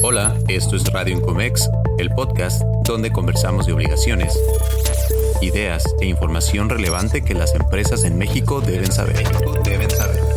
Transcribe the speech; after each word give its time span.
Hola, 0.00 0.38
esto 0.46 0.76
es 0.76 0.84
Radio 0.92 1.16
Incomex, 1.16 1.68
el 1.98 2.10
podcast 2.10 2.62
donde 2.84 3.10
conversamos 3.10 3.66
de 3.66 3.72
obligaciones, 3.72 4.32
ideas 5.42 5.84
e 6.00 6.06
información 6.06 6.68
relevante 6.68 7.22
que 7.22 7.34
las 7.34 7.52
empresas 7.54 8.04
en 8.04 8.16
México 8.16 8.60
deben 8.60 8.92
saber. 8.92 9.24
Deben 9.64 9.90
saber. 9.90 10.27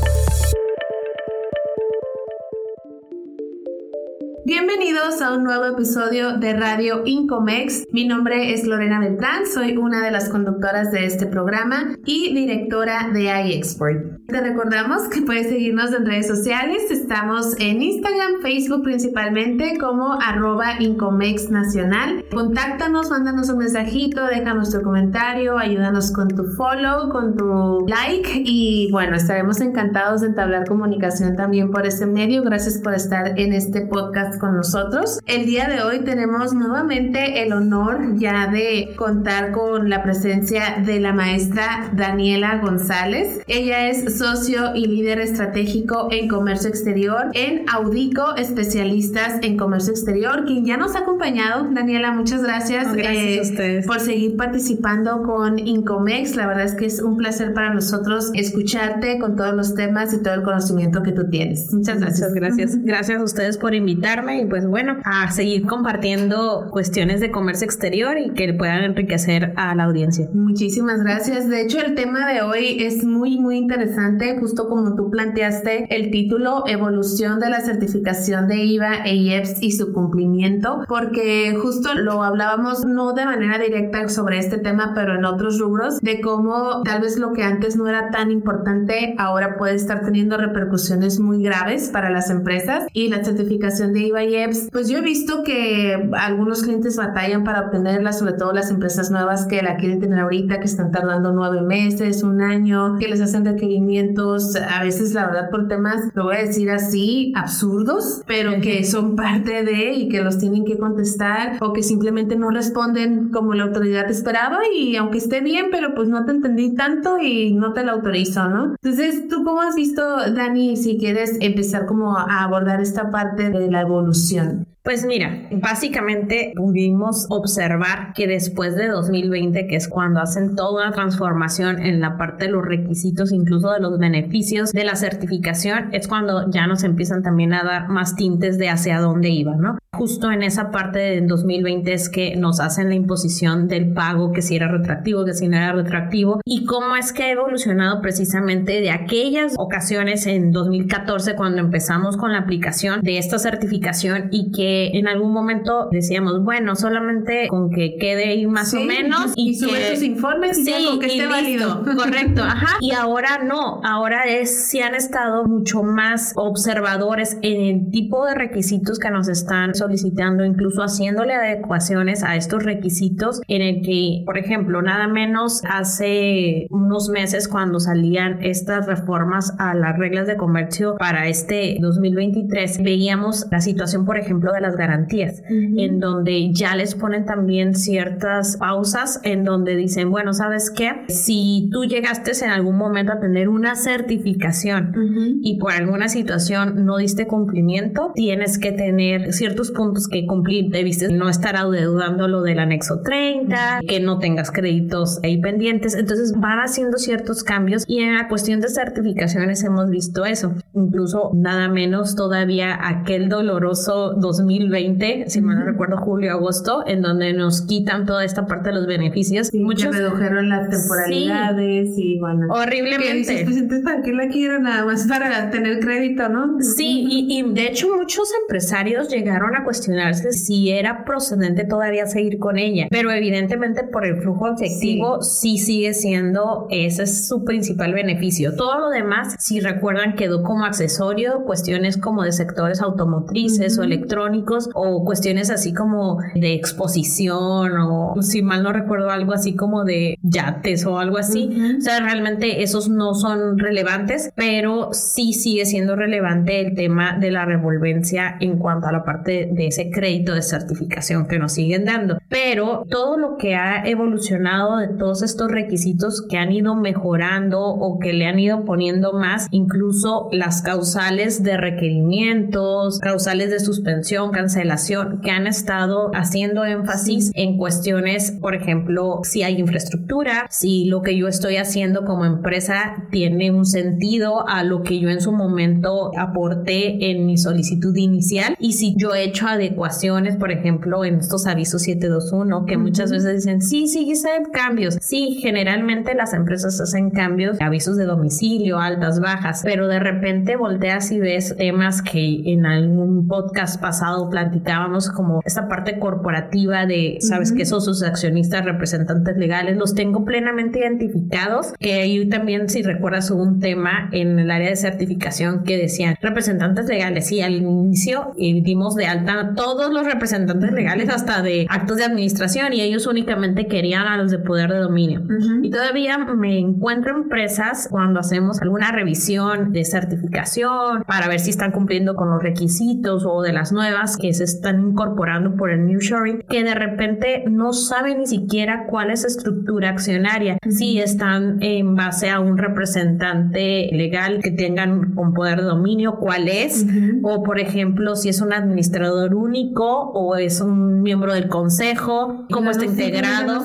A 5.22 5.36
un 5.36 5.44
nuevo 5.44 5.66
episodio 5.66 6.38
de 6.38 6.54
Radio 6.54 7.04
Incomex. 7.06 7.84
Mi 7.92 8.08
nombre 8.08 8.54
es 8.54 8.66
Lorena 8.66 9.00
Beltrán, 9.00 9.46
soy 9.46 9.78
una 9.78 10.04
de 10.04 10.10
las 10.10 10.30
conductoras 10.30 10.92
de 10.92 11.06
este 11.06 11.28
programa 11.28 11.96
y 12.06 12.34
directora 12.34 13.10
de 13.14 13.26
iExport. 13.26 14.26
Te 14.28 14.42
recordamos 14.42 15.10
que 15.10 15.22
puedes 15.22 15.50
seguirnos 15.50 15.94
en 15.94 16.06
redes 16.06 16.28
sociales. 16.28 16.90
Estamos 16.90 17.54
en 17.60 17.84
Instagram, 17.84 18.42
Facebook 18.42 18.84
principalmente 18.84 19.78
como 19.78 20.14
arroba 20.14 20.80
Incomex 20.80 21.52
Nacional. 21.52 22.26
Contáctanos, 22.34 23.12
mándanos 23.12 23.50
un 23.50 23.60
mensajito, 23.60 24.26
déjanos 24.26 24.72
tu 24.72 24.82
comentario, 24.82 25.58
ayúdanos 25.58 26.12
con 26.12 26.30
tu 26.30 26.46
follow, 26.46 27.10
con 27.10 27.36
tu 27.36 27.86
like 27.88 28.42
y 28.44 28.90
bueno, 28.92 29.18
estaremos 29.18 29.62
encantados 29.62 30.22
de 30.22 30.28
entablar 30.28 30.68
comunicación 30.68 31.36
también 31.36 31.70
por 31.70 31.86
este 31.86 32.08
medio. 32.08 32.42
Gracias 32.42 32.80
por 32.80 32.96
estar 32.96 33.38
en 33.38 33.54
este 33.54 33.82
podcast 33.82 34.40
con 34.40 34.56
nosotros. 34.56 35.11
El 35.26 35.46
día 35.46 35.68
de 35.68 35.82
hoy 35.82 36.00
tenemos 36.04 36.54
nuevamente 36.54 37.44
el 37.44 37.54
honor 37.54 38.18
ya 38.18 38.48
de 38.48 38.94
contar 38.96 39.52
con 39.52 39.90
la 39.90 40.04
presencia 40.04 40.82
de 40.86 41.00
la 41.00 41.14
maestra 41.14 41.92
Daniela 41.94 42.60
González. 42.60 43.42
Ella 43.48 43.90
es 43.90 44.18
socio 44.18 44.76
y 44.76 44.88
líder 44.88 45.20
estratégico 45.20 46.08
en 46.12 46.28
comercio 46.28 46.70
exterior 46.70 47.32
en 47.34 47.66
Audico, 47.70 48.36
especialistas 48.36 49.40
en 49.42 49.58
comercio 49.58 49.92
exterior, 49.92 50.46
quien 50.46 50.66
ya 50.66 50.78
nos 50.78 50.96
ha 50.96 51.00
acompañado. 51.00 51.68
Daniela, 51.72 52.12
muchas 52.12 52.44
gracias, 52.44 52.88
eh, 52.96 53.84
por 53.86 54.00
seguir 54.00 54.36
participando 54.38 55.24
con 55.24 55.60
Incomex. 55.60 56.36
La 56.36 56.48
verdad 56.48 56.66
es 56.66 56.76
que 56.76 56.86
es 56.86 57.02
un 57.02 57.18
placer 57.18 57.54
para 57.54 57.74
nosotros 57.74 58.32
escucharte 58.34 59.20
con 59.20 59.36
todos 59.36 59.54
los 59.54 59.76
temas 59.76 60.14
y 60.14 60.22
todo 60.22 60.34
el 60.34 60.44
conocimiento 60.44 61.04
que 61.04 61.12
tú 61.12 61.30
tienes. 61.30 61.74
Muchas 61.74 62.00
gracias. 62.00 62.30
Muchas 62.30 62.34
gracias. 62.34 62.84
Gracias 62.84 63.20
a 63.20 63.24
ustedes 63.24 63.58
por 63.58 63.74
invitarme 63.74 64.42
y 64.42 64.46
pues 64.46 64.68
bueno, 64.68 64.91
a 65.04 65.32
seguir 65.32 65.66
compartiendo 65.66 66.68
cuestiones 66.72 67.20
de 67.22 67.32
comercio 67.32 67.66
exterior 67.66 68.18
y 68.18 68.32
que 68.34 68.54
puedan 68.54 68.84
enriquecer 68.84 69.54
a 69.56 69.76
la 69.76 69.86
audiencia. 69.86 70.30
Muchísimas 70.34 71.02
gracias. 71.04 71.50
De 71.50 71.62
hecho, 71.62 71.80
el 71.80 71.96
tema 71.96 72.28
de 72.32 72.42
hoy 72.42 72.84
es 72.84 73.04
muy, 73.04 73.40
muy 73.40 73.58
interesante 73.58 74.38
justo 74.40 74.68
como 74.70 74.96
tú 74.96 75.10
planteaste 75.10 75.88
el 75.96 76.12
título, 76.12 76.64
evolución 76.68 77.40
de 77.40 77.50
la 77.50 77.62
certificación 77.62 78.48
de 78.48 78.64
IVA 78.64 79.06
e 79.06 79.16
IEPS 79.16 79.62
y 79.62 79.72
su 79.72 79.94
cumplimiento, 79.94 80.84
porque 80.88 81.56
justo 81.62 81.94
lo 81.96 82.24
hablábamos 82.24 82.86
no 82.86 83.14
de 83.14 83.26
manera 83.26 83.58
directa 83.58 84.08
sobre 84.10 84.40
este 84.40 84.58
tema, 84.58 84.94
pero 84.96 85.16
en 85.16 85.26
otros 85.26 85.60
rubros, 85.60 86.00
de 86.00 86.22
cómo 86.22 86.82
tal 86.84 87.02
vez 87.02 87.18
lo 87.18 87.34
que 87.34 87.44
antes 87.44 87.76
no 87.76 87.88
era 87.88 88.10
tan 88.10 88.32
importante 88.32 89.16
ahora 89.18 89.58
puede 89.58 89.76
estar 89.76 90.02
teniendo 90.04 90.38
repercusiones 90.38 91.20
muy 91.20 91.44
graves 91.44 91.90
para 91.90 92.10
las 92.10 92.30
empresas 92.30 92.86
y 92.94 93.10
la 93.10 93.24
certificación 93.24 93.94
de 93.94 94.02
IVA 94.02 94.24
y 94.24 94.36
IEPS, 94.36 94.70
pues 94.72 94.81
yo 94.90 95.00
he 95.00 95.02
visto 95.02 95.44
que 95.44 96.10
algunos 96.14 96.64
clientes 96.64 96.96
batallan 96.96 97.44
para 97.44 97.62
obtenerla, 97.62 98.14
sobre 98.14 98.34
todo 98.34 98.54
las 98.54 98.72
empresas 98.72 99.12
nuevas 99.12 99.46
que 99.46 99.62
la 99.62 99.78
quieren 99.78 100.00
tener 100.00 100.20
ahorita, 100.20 100.60
que 100.60 100.66
están 100.66 100.92
tardando 100.92 101.32
nueve 101.32 101.62
meses, 101.62 102.24
un 102.24 102.42
año, 102.42 102.98
que 102.98 103.08
les 103.08 103.22
hacen 103.22 103.46
requerimientos 103.46 104.56
a 104.56 104.84
veces 104.84 105.14
la 105.14 105.28
verdad 105.28 105.50
por 105.50 105.68
temas, 105.68 106.10
lo 106.14 106.26
voy 106.26 106.36
a 106.36 106.40
decir 106.40 106.70
así, 106.70 107.34
absurdos, 107.36 108.24
pero 108.26 108.62
que 108.62 108.84
son 108.84 109.16
parte 109.16 109.64
de 109.64 109.94
y 109.94 110.10
que 110.10 110.22
los 110.22 110.38
tienen 110.38 110.66
que 110.66 110.78
contestar 110.78 111.58
o 111.62 111.74
que 111.74 111.84
simplemente 111.84 112.36
no 112.36 112.50
responden 112.50 113.30
como 113.30 113.54
la 113.54 113.64
autoridad 113.64 114.10
esperaba 114.10 114.60
y 114.74 114.96
aunque 114.96 115.18
esté 115.18 115.42
bien, 115.42 115.68
pero 115.72 115.94
pues 115.96 116.08
no 116.08 116.26
te 116.26 116.32
entendí 116.32 116.76
tanto 116.76 117.18
y 117.20 117.54
no 117.54 117.74
te 117.74 117.84
lo 117.84 117.92
autorizo, 117.92 118.48
¿no? 118.48 118.76
Entonces, 118.82 119.28
¿tú 119.28 119.44
cómo 119.44 119.62
has 119.62 119.76
visto, 119.76 120.02
Dani, 120.34 120.78
si 120.78 120.98
quieres 120.98 121.38
empezar 121.42 121.86
como 121.86 122.18
a 122.18 122.44
abordar 122.44 122.82
esta 122.82 123.12
parte 123.12 123.50
de 123.50 123.70
la 123.70 123.82
evolución? 123.82 124.71
Pues 124.84 125.06
mira, 125.06 125.48
básicamente 125.52 126.54
pudimos 126.56 127.28
observar 127.30 128.14
que 128.16 128.26
después 128.26 128.76
de 128.76 128.88
2020, 128.88 129.68
que 129.68 129.76
es 129.76 129.88
cuando 129.88 130.20
hacen 130.20 130.56
toda 130.56 130.88
una 130.88 130.92
transformación 130.92 131.86
en 131.86 132.02
la 132.02 132.18
parte 132.18 132.46
de 132.46 132.52
los 132.52 132.66
requisitos, 132.66 133.32
incluso 133.32 133.72
de 133.72 133.80
los 133.80 134.00
beneficios 134.00 134.72
de 134.72 134.84
la 134.84 134.96
certificación, 134.96 135.94
es 135.94 136.08
cuando 136.08 136.50
ya 136.50 136.66
nos 136.66 136.84
empiezan 136.84 137.22
también 137.22 137.54
a 137.54 137.64
dar 137.64 137.90
más 137.90 138.16
tintes 138.16 138.58
de 138.58 138.70
hacia 138.70 139.00
dónde 139.00 139.30
iba, 139.30 139.56
¿no? 139.56 139.78
Justo 139.94 140.32
en 140.32 140.42
esa 140.42 140.72
parte 140.72 140.98
de 140.98 141.22
2020 141.22 141.94
es 141.94 142.10
que 142.10 142.36
nos 142.36 142.60
hacen 142.60 142.90
la 142.90 142.96
imposición 142.96 143.68
del 143.68 143.94
pago, 143.94 144.32
que 144.32 144.42
si 144.42 144.56
era 144.56 144.68
retractivo, 144.68 145.26
que 145.26 145.34
si 145.34 145.48
no 145.48 145.58
era 145.58 145.74
retractivo, 145.74 146.42
y 146.44 146.66
cómo 146.66 146.96
es 146.96 147.14
que 147.14 147.24
ha 147.24 147.32
evolucionado 147.32 148.02
precisamente 148.02 148.82
de 148.82 148.90
aquellas 148.90 149.54
ocasiones 149.58 150.26
en 150.26 150.52
2014 150.52 151.36
cuando 151.36 151.60
empezamos 151.60 152.18
con 152.18 152.32
la 152.32 152.40
aplicación 152.40 153.02
de 153.02 153.20
esta 153.20 153.38
certificación 153.38 154.30
y 154.32 154.52
que 154.52 154.71
en 154.94 155.08
algún 155.08 155.32
momento 155.32 155.90
decíamos, 155.92 156.44
bueno, 156.44 156.76
solamente 156.76 157.48
con 157.48 157.70
que 157.70 157.98
quede 157.98 158.30
ahí 158.30 158.48
más 158.48 158.74
o 158.74 158.80
menos 158.80 159.34
y, 159.36 159.52
y 159.52 159.60
que 159.60 159.96
sus 159.96 160.04
informes 160.04 160.58
y 160.60 160.66
sí, 160.66 161.00
que 161.00 161.06
esté 161.08 161.28
válido. 161.28 161.84
Correcto, 161.96 162.44
ajá. 162.44 162.78
Y 162.80 162.92
ahora 162.92 163.40
no, 163.44 163.82
ahora 163.84 164.24
es 164.26 164.68
si 164.70 164.82
han 164.82 164.96
estado 164.96 165.46
mucho 165.46 165.84
más 165.84 166.34
observadores 166.36 167.38
en 167.42 167.62
el 167.62 167.92
tipo 167.92 168.26
de 168.26 168.36
requisitos 168.36 169.00
que 169.00 169.12
nos 169.12 169.28
están 169.28 169.76
solicitando, 169.76 170.46
incluso 170.46 170.82
haciéndole 170.82 171.34
adecuaciones 171.34 172.24
a 172.24 172.36
estos 172.36 172.64
requisitos 172.64 173.42
en 173.48 173.62
el 173.62 173.82
que, 173.82 174.24
por 174.26 174.38
ejemplo, 174.38 174.82
nada 174.82 175.08
menos 175.08 175.62
hace 175.70 176.68
unos 176.70 177.10
meses 177.10 177.48
cuando 177.48 177.80
salían 177.80 178.42
estas 178.44 178.88
reformas 178.88 179.54
a 179.60 179.74
las 179.74 179.98
reglas 179.98 180.28
de 180.28 180.38
comercio 180.38 180.96
para 180.98 181.28
este 181.28 181.78
2023, 181.80 182.82
veíamos 182.84 183.48
la 183.52 183.62
situación, 183.62 184.06
por 184.06 184.18
ejemplo, 184.18 184.52
de 184.52 184.61
las 184.62 184.78
garantías, 184.78 185.44
en 185.50 186.00
donde 186.00 186.52
ya 186.54 186.76
les 186.76 186.96
ponen 186.96 187.26
también 187.26 187.76
ciertas 187.76 188.58
pausas 188.58 189.20
en 189.24 189.44
donde 189.44 189.76
dicen, 189.76 190.10
bueno, 190.12 190.34
¿sabes 190.34 190.72
qué? 190.72 191.04
Si 191.10 191.70
tú 191.72 191.86
llegaste 191.86 192.32
en 192.42 192.52
algún 192.52 192.78
momento 192.78 193.12
a 193.12 193.20
tener 193.20 193.50
una 193.50 193.76
certificación 193.76 194.94
y 195.42 195.58
por 195.60 195.74
alguna 195.74 196.08
situación 196.08 196.86
no 196.86 196.98
diste 196.98 197.28
cumplimiento, 197.28 198.12
tienes 198.16 198.58
que 198.58 198.72
tener 198.72 199.34
ciertos 199.34 199.72
puntos 199.72 200.08
que 200.08 200.26
cumplir, 200.26 200.70
debiste 200.72 201.12
no 201.12 201.30
estar 201.30 201.56
adeudando 201.56 202.28
lo 202.28 202.42
del 202.42 202.60
anexo 202.60 203.02
30, 203.02 203.82
que 203.88 204.00
no 204.00 204.20
tengas 204.20 204.52
créditos 204.52 205.20
ahí 205.24 205.42
pendientes, 205.42 205.96
entonces 205.96 206.34
van 206.38 206.60
haciendo 206.60 206.98
ciertos 206.98 207.44
cambios 207.44 207.84
y 207.88 208.00
en 208.00 208.16
la 208.16 208.28
cuestión 208.28 208.62
de 208.62 208.70
certificaciones 208.70 209.64
hemos 209.64 209.90
visto 209.90 210.26
eso, 210.26 210.54
incluso 210.74 211.32
nada 211.34 211.68
menos 211.68 212.16
todavía 212.16 212.78
aquel 212.88 213.30
doloroso 213.30 214.14
2000 214.14 214.51
2020, 214.60 215.30
si 215.30 215.42
mal 215.42 215.60
no 215.60 215.66
recuerdo, 215.66 215.98
julio, 215.98 216.32
agosto, 216.32 216.84
en 216.86 217.02
donde 217.02 217.34
nos 217.34 217.62
quitan 217.64 218.06
toda 218.06 218.24
esta 218.24 218.46
parte 218.46 218.70
de 218.70 218.76
los 218.76 218.88
beneficios. 218.88 219.48
Sí, 219.48 219.60
Muchos 219.60 219.96
redujeron 219.96 220.50
las 220.50 220.70
temporalidades 220.70 221.98
y 221.98 222.20
bueno. 222.20 222.48
Horriblemente. 222.50 223.18
Dices, 223.18 223.44
pues 223.44 223.58
entonces, 223.58 223.86
¿para 223.86 224.02
qué 224.02 224.14
la 224.14 224.28
quiero? 224.28 224.60
Nada 224.60 224.86
más 224.86 225.08
para 225.08 225.50
tener 225.50 225.80
crédito, 225.80 226.30
¿no? 226.30 226.60
Sí, 226.62 227.06
y, 227.10 227.40
y, 227.40 227.54
de 227.54 227.68
hecho 227.68 227.88
muchos 227.96 228.30
empresarios 228.42 229.10
llegaron 229.10 229.56
a 229.56 229.64
cuestionarse 229.64 230.32
si 230.32 230.72
era 230.72 231.06
procedente 231.06 231.66
todavía 231.66 232.06
seguir 232.06 232.40
con 232.40 232.58
ella, 232.58 232.88
pero 232.90 233.12
evidentemente 233.12 233.84
por 233.84 234.06
el 234.06 234.18
flujo 234.22 234.48
efectivo 234.54 235.22
sí, 235.22 235.58
sigue 235.58 235.94
siendo, 235.94 236.68
ese 236.70 237.04
es 237.04 237.28
su 237.28 237.44
principal 237.44 237.94
beneficio. 237.94 238.56
Todo 238.56 238.80
lo 238.80 238.90
demás, 238.90 239.36
si 239.40 239.60
recuerdan, 239.60 240.16
quedó 240.16 240.44
como 240.44 240.66
accesorio, 240.66 241.44
cuestiones 241.46 241.98
como 241.98 242.24
de 242.24 242.32
sectores 242.32 242.82
automotrices 242.82 243.78
o 243.78 243.84
electrónicos 243.84 244.41
o 244.74 245.04
cuestiones 245.06 245.50
así 245.50 245.74
como 245.74 246.20
de 246.36 246.54
exposición 246.54 247.72
o 247.78 248.22
si 248.22 248.42
mal 248.42 248.64
no 248.64 248.74
recuerdo 248.74 249.10
algo 249.10 249.34
así 249.34 249.56
como 249.56 249.84
de 249.84 250.18
yates 250.22 250.86
o 250.86 251.00
algo 251.00 251.18
así. 251.18 251.50
O 251.78 251.82
sea, 251.82 252.00
realmente 252.00 252.64
esos 252.64 252.90
no 252.90 253.14
son 253.14 253.58
relevantes, 253.58 254.32
pero 254.36 254.90
sí 254.94 255.34
sigue 255.34 255.66
siendo 255.66 255.96
relevante 255.96 256.60
el 256.62 256.76
tema 256.76 257.18
de 257.18 257.32
la 257.32 257.46
revolvencia 257.46 258.38
en 258.40 258.58
cuanto 258.58 258.88
a 258.88 258.92
la 258.92 259.04
parte 259.04 259.50
de 259.52 259.68
ese 259.68 259.90
crédito 259.90 260.34
de 260.34 260.42
certificación 260.42 261.28
que 261.28 261.40
nos 261.40 261.54
siguen 261.54 261.86
dando. 261.86 262.20
Pero 262.30 262.86
todo 262.90 263.18
lo 263.18 263.38
que 263.38 263.56
ha 263.56 263.86
evolucionado 263.86 264.78
de 264.78 264.88
todos 264.88 265.22
estos 265.24 265.52
requisitos 265.52 266.26
que 266.28 266.38
han 266.38 266.52
ido 266.52 266.76
mejorando 266.76 267.62
o 267.62 268.00
que 268.00 268.14
le 268.14 268.26
han 268.26 268.40
ido 268.40 268.66
poniendo 268.66 269.14
más, 269.14 269.48
incluso 269.52 270.30
las 270.32 270.62
causales 270.62 271.44
de 271.44 271.58
requerimientos, 271.58 273.00
causales 273.00 273.50
de 273.50 273.60
suspensión, 273.60 274.31
con 274.32 274.42
cancelación, 274.42 275.22
que 275.22 275.30
han 275.32 275.46
estado 275.46 276.12
haciendo 276.14 276.66
énfasis 276.66 277.32
en 277.36 277.58
cuestiones, 277.58 278.32
por 278.32 278.56
ejemplo, 278.56 279.20
si 279.24 279.44
hay 279.44 279.60
infraestructura, 279.60 280.48
si 280.50 280.86
lo 280.86 281.02
que 281.02 281.16
yo 281.16 281.28
estoy 281.28 281.58
haciendo 281.58 282.06
como 282.06 282.26
empresa 282.26 283.08
tiene 283.12 283.52
un 283.52 283.66
sentido 283.66 284.48
a 284.48 284.64
lo 284.64 284.82
que 284.82 285.00
yo 285.00 285.10
en 285.10 285.22
su 285.22 285.32
momento 285.32 286.12
aporté 286.18 287.12
en 287.12 287.26
mi 287.26 287.38
solicitud 287.38 287.96
inicial. 287.96 288.56
Y 288.60 288.74
si 288.74 288.96
yo 288.98 289.14
he 289.14 289.24
hecho 289.24 289.48
adecuaciones, 289.48 290.36
por 290.38 290.52
ejemplo, 290.52 291.06
en 291.06 291.20
estos 291.20 291.46
avisos 291.46 291.84
721, 291.84 292.66
que 292.66 292.78
muchas 292.78 293.12
veces 293.12 293.36
dicen, 293.36 293.62
sí, 293.62 293.88
sí, 293.88 294.10
hice 294.10 294.30
cambios. 294.52 294.98
Sí, 295.02 295.40
generalmente 295.42 296.16
las 296.16 296.34
empresas 296.34 296.80
hacen 296.82 297.10
cambios, 297.12 297.60
avisos 297.62 297.98
de 297.98 298.06
domicilio, 298.06 298.80
altas, 298.80 299.20
bajas, 299.20 299.62
pero 299.64 299.88
de 299.88 300.00
repente 300.00 300.56
volteas 300.56 301.12
y 301.12 301.20
ves 301.20 301.56
temas 301.58 302.02
que 302.02 302.52
en 302.52 302.66
algún 302.66 303.28
podcast 303.28 303.80
pasado 303.82 304.21
platicábamos 304.30 305.10
como 305.10 305.42
esta 305.46 305.68
parte 305.68 306.00
corporativa 306.00 306.86
de, 306.86 307.18
sabes, 307.22 307.52
que 307.52 307.64
esos 307.64 307.86
sus 307.86 308.04
accionistas, 308.04 308.66
representantes 308.66 309.38
legales, 309.38 309.78
los 309.78 309.96
tengo 309.96 310.26
plenamente 310.26 310.80
identificados, 310.80 311.74
que 311.80 311.94
ahí 311.94 312.30
también, 312.30 312.70
si 312.70 312.84
recuerdas, 312.84 313.32
hubo 313.32 313.44
un 313.44 313.60
tema 313.60 314.10
en 314.12 314.40
el 314.40 314.52
área 314.52 314.70
de 314.70 314.76
certificación 314.76 315.64
que 315.64 315.78
decían 315.78 316.16
representantes 316.22 316.88
legales 316.88 317.32
y 317.32 317.42
al 317.42 317.54
inicio 317.54 318.32
y 318.38 318.62
dimos 318.62 318.96
de 318.96 319.08
alta 319.08 319.54
todos 319.56 319.92
los 319.94 320.06
representantes 320.06 320.72
legales 320.72 321.10
hasta 321.10 321.42
de 321.42 321.66
actos 321.70 321.98
de 321.98 322.06
administración 322.06 322.74
y 322.74 322.82
ellos 322.82 323.08
únicamente 323.08 323.68
querían 323.68 324.08
a 324.08 324.18
los 324.18 324.32
de 324.32 324.40
poder 324.40 324.72
de 324.72 324.80
dominio. 324.80 325.22
Y 325.62 325.70
todavía 325.70 326.18
me 326.18 326.60
encuentro 326.60 327.16
empresas 327.16 327.88
cuando 327.90 328.20
hacemos 328.20 328.62
alguna 328.62 328.92
revisión 328.92 329.72
de 329.72 329.86
certificación 329.86 331.04
para 331.08 331.28
ver 331.28 331.40
si 331.40 331.50
están 331.50 331.72
cumpliendo 331.72 332.16
con 332.16 332.30
los 332.30 332.42
requisitos 332.42 333.26
o 333.26 333.42
de 333.42 333.54
las 333.54 333.72
nuevas 333.72 334.11
que 334.18 334.34
se 334.34 334.44
están 334.44 334.90
incorporando 334.90 335.56
por 335.56 335.72
el 335.72 335.86
New 335.86 336.00
Shoring, 336.00 336.44
que 336.50 336.64
de 336.64 336.74
repente 336.74 337.44
no 337.50 337.74
saben 337.74 338.20
ni 338.20 338.28
siquiera 338.28 338.86
cuál 338.88 339.12
es 339.12 339.26
estructura 339.26 339.90
accionaria, 339.90 340.58
si 340.70 341.00
están 341.00 341.62
en 341.62 341.96
base 341.96 342.30
a 342.30 342.40
un 342.40 342.58
representante 342.58 343.90
legal 343.92 344.40
que 344.42 344.52
tengan 344.52 345.14
con 345.14 345.34
poder 345.34 345.62
de 345.62 345.64
dominio, 345.64 346.18
cuál 346.20 346.48
es, 346.48 346.86
o 347.24 347.44
por 347.44 347.60
ejemplo, 347.60 348.16
si 348.16 348.30
es 348.30 348.42
un 348.42 348.54
administrador 348.54 349.36
único 349.36 350.12
o 350.12 350.36
es 350.36 350.62
un 350.62 351.02
miembro 351.02 351.34
del 351.34 351.48
consejo, 351.48 352.46
cómo 352.52 352.72
está 352.72 352.86
integrado. 352.86 353.64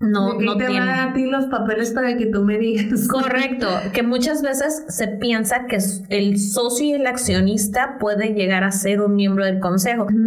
No, 0.00 0.38
no 0.38 0.56
te 0.56 0.68
va 0.68 0.82
a 0.82 0.86
dar 0.86 1.08
a 1.10 1.12
ti 1.12 1.26
los 1.26 1.46
papeles 1.46 1.92
para 1.92 2.16
que 2.16 2.26
tú 2.26 2.42
me 2.42 2.58
digas. 2.58 3.08
Correcto, 3.08 3.68
que 3.92 4.02
muchas 4.02 4.42
veces 4.42 4.84
se 4.88 5.08
piensa 5.08 5.66
que 5.66 5.78
el 6.08 6.38
socio 6.38 6.86
y 6.86 6.92
el 6.92 7.06
accionista 7.06 7.96
puede 7.98 8.34
llegar 8.34 8.64
a 8.64 8.72
ser 8.72 9.00
un 9.00 9.14
miembro 9.14 9.44
del 9.44 9.60
consejo. 9.60 9.71